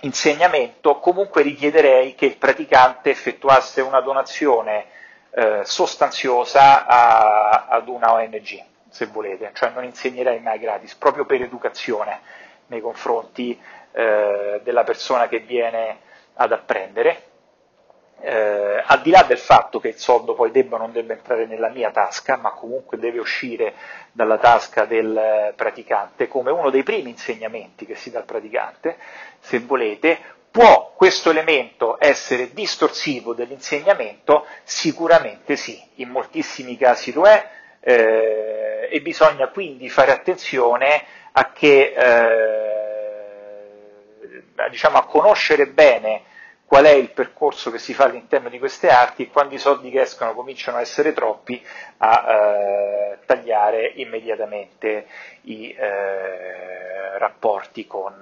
[0.00, 4.86] insegnamento, comunque richiederei che il praticante effettuasse una donazione
[5.30, 11.40] eh, sostanziosa a, ad una ONG, se volete, cioè non insegnerei mai gratis, proprio per
[11.40, 12.20] educazione
[12.66, 13.56] nei confronti
[13.92, 16.00] eh, della persona che viene
[16.34, 17.34] ad apprendere
[18.20, 21.46] eh, al di là del fatto che il soldo poi debba o non debba entrare
[21.46, 23.74] nella mia tasca, ma comunque deve uscire
[24.12, 28.96] dalla tasca del praticante, come uno dei primi insegnamenti che si dà al praticante,
[29.40, 30.18] se volete,
[30.50, 34.46] può questo elemento essere distorsivo dell'insegnamento?
[34.64, 37.50] Sicuramente sì, in moltissimi casi lo è,
[37.80, 42.74] eh, e bisogna quindi fare attenzione a che, eh,
[44.70, 46.22] diciamo, a conoscere bene
[46.66, 49.88] qual è il percorso che si fa all'interno di queste arti e quando i soldi
[49.90, 51.64] che escono cominciano a essere troppi
[51.98, 55.06] a eh, tagliare immediatamente
[55.42, 58.14] i eh, rapporti con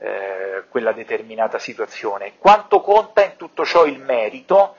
[0.00, 2.38] eh, quella determinata situazione.
[2.38, 4.76] Quanto conta in tutto ciò il merito?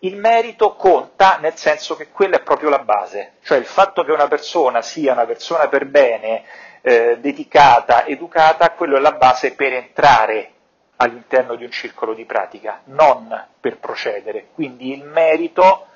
[0.00, 4.12] Il merito conta nel senso che quella è proprio la base, cioè il fatto che
[4.12, 6.44] una persona sia una persona per bene,
[6.82, 10.52] eh, dedicata, educata, quello è la base per entrare
[11.00, 14.48] all'interno di un circolo di pratica, non per procedere.
[14.52, 15.86] Quindi il merito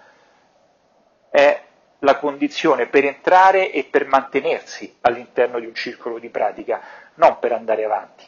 [1.30, 1.60] è
[2.00, 6.80] la condizione per entrare e per mantenersi all'interno di un circolo di pratica,
[7.14, 8.24] non per andare avanti.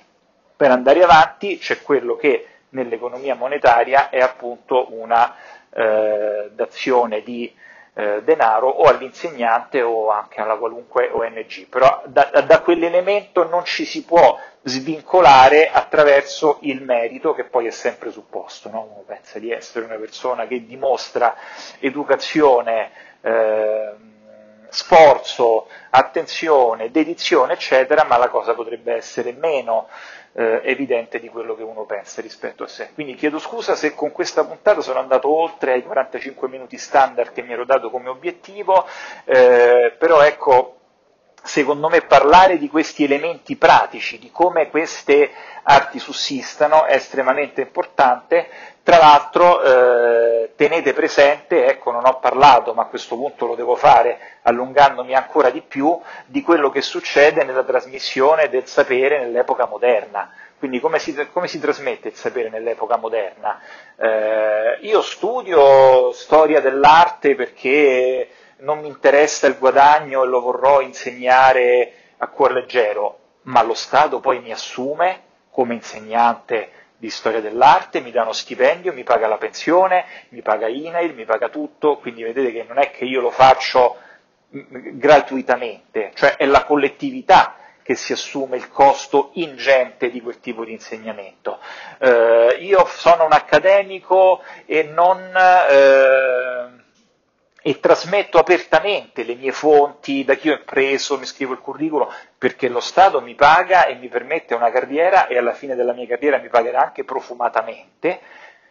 [0.56, 5.34] Per andare avanti c'è quello che nell'economia monetaria è appunto una
[5.70, 7.52] eh, d'azione di
[7.94, 13.84] eh, denaro o all'insegnante o anche alla qualunque ONG, però da, da, quell'elemento non ci
[13.84, 18.88] si può svincolare attraverso il merito che poi è sempre supposto, no?
[18.90, 21.36] uno pensa di essere una persona che dimostra
[21.78, 22.90] educazione,
[23.20, 23.94] eh,
[24.70, 29.88] sforzo, attenzione, dedizione, eccetera, ma la cosa potrebbe essere meno
[30.34, 32.90] eh, evidente di quello che uno pensa rispetto a sé.
[32.94, 37.42] Quindi chiedo scusa se con questa puntata sono andato oltre ai 45 minuti standard che
[37.42, 38.86] mi ero dato come obiettivo,
[39.24, 40.78] eh, però ecco,
[41.44, 45.30] secondo me parlare di questi elementi pratici, di come queste
[45.62, 48.48] arti sussistano, è estremamente importante.
[48.82, 53.76] Tra l'altro eh, tenete presente, ecco non ho parlato, ma a questo punto lo devo
[53.76, 60.30] fare allungandomi ancora di più, di quello che succede nella trasmissione del sapere nell'epoca moderna.
[60.58, 63.60] Quindi come si, come si trasmette il sapere nell'epoca moderna?
[63.96, 68.28] Eh, io studio storia dell'arte perché
[68.58, 74.20] non mi interessa il guadagno e lo vorrò insegnare a cuor leggero, ma lo Stato
[74.20, 79.36] poi mi assume come insegnante di storia dell'arte, mi dà uno stipendio, mi paga la
[79.36, 83.30] pensione, mi paga INAIL, mi paga tutto, quindi vedete che non è che io lo
[83.30, 83.96] faccio
[84.48, 90.72] gratuitamente, cioè è la collettività che si assume il costo ingente di quel tipo di
[90.72, 91.58] insegnamento.
[91.98, 96.73] Eh, io sono un accademico e non eh,
[97.66, 102.06] e trasmetto apertamente le mie fonti, da chi ho preso, mi scrivo il curriculum,
[102.36, 106.06] perché lo Stato mi paga e mi permette una carriera e alla fine della mia
[106.06, 108.20] carriera mi pagherà anche profumatamente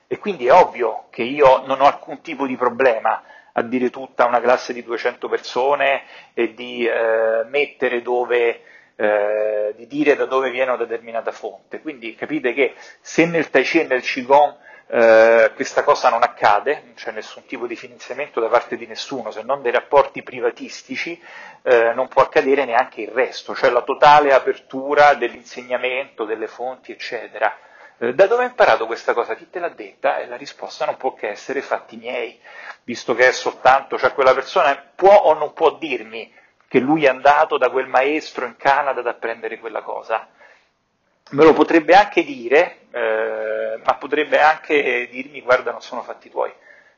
[0.06, 3.24] e quindi è ovvio che io non ho alcun tipo di problema
[3.54, 6.04] a dire tutta una classe di 200 persone
[6.36, 8.62] e di eh, mettere dove,
[8.96, 11.82] eh, di dire da dove viene una determinata fonte.
[11.82, 14.56] Quindi capite che se nel Tai Chi e nel Qigong
[14.88, 19.32] eh, questa cosa non accade, non c'è nessun tipo di finanziamento da parte di nessuno,
[19.32, 21.20] se non dei rapporti privatistici,
[21.62, 27.58] eh, non può accadere neanche il resto, cioè la totale apertura dell'insegnamento, delle fonti, eccetera.
[27.98, 29.36] Eh, da dove ho imparato questa cosa?
[29.36, 30.18] Chi te l'ha detta?
[30.18, 32.40] E la risposta non può che essere fatti miei,
[32.84, 36.32] visto che è soltanto, cioè quella persona può o non può dirmi
[36.68, 40.28] che lui è andato da quel maestro in Canada ad apprendere quella cosa
[41.32, 46.52] me lo potrebbe anche dire, eh, ma potrebbe anche dirmi guarda non sono fatti tuoi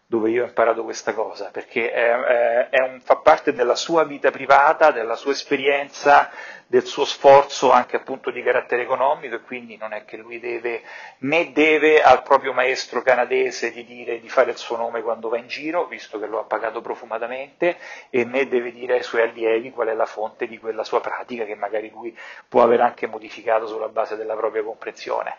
[0.07, 4.03] dove io ho imparato questa cosa, perché è, è, è un, fa parte della sua
[4.03, 6.29] vita privata, della sua esperienza,
[6.67, 10.81] del suo sforzo anche appunto di carattere economico e quindi non è che lui deve
[11.19, 15.37] né deve al proprio maestro canadese di dire di fare il suo nome quando va
[15.37, 17.77] in giro, visto che lo ha pagato profumatamente,
[18.09, 21.45] e né deve dire ai suoi allievi qual è la fonte di quella sua pratica
[21.45, 22.15] che magari lui
[22.47, 25.37] può aver anche modificato sulla base della propria comprensione.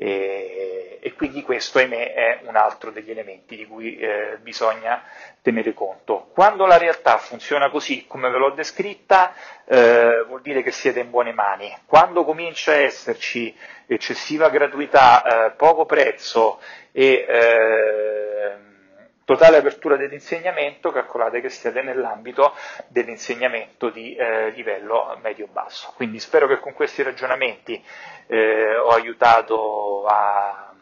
[0.00, 5.02] E, e, quindi questo, ahimè, è un altro degli elementi di cui eh, bisogna
[5.42, 6.30] tenere conto.
[6.32, 9.34] Quando la realtà funziona così, come ve l'ho descritta,
[9.64, 11.76] eh, vuol dire che siete in buone mani.
[11.84, 13.52] Quando comincia a esserci
[13.88, 16.60] eccessiva gratuità, eh, poco prezzo
[16.92, 18.67] e eh,
[19.28, 22.54] totale apertura dell'insegnamento, calcolate che siete nell'ambito
[22.86, 25.92] dell'insegnamento di eh, livello medio-basso.
[25.96, 27.84] Quindi spero che con questi ragionamenti
[28.26, 30.72] eh, ho aiutato a,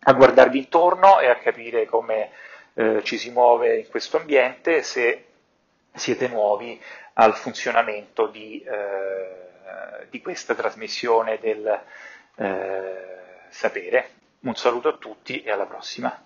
[0.00, 2.30] a, guardarvi intorno e a capire come
[2.74, 5.24] eh, ci si muove in questo ambiente, se
[5.94, 6.78] siete nuovi
[7.14, 11.80] al funzionamento di, eh, di questa trasmissione del
[12.36, 16.22] eh, sapere Un saluto a tutti e alla prossima.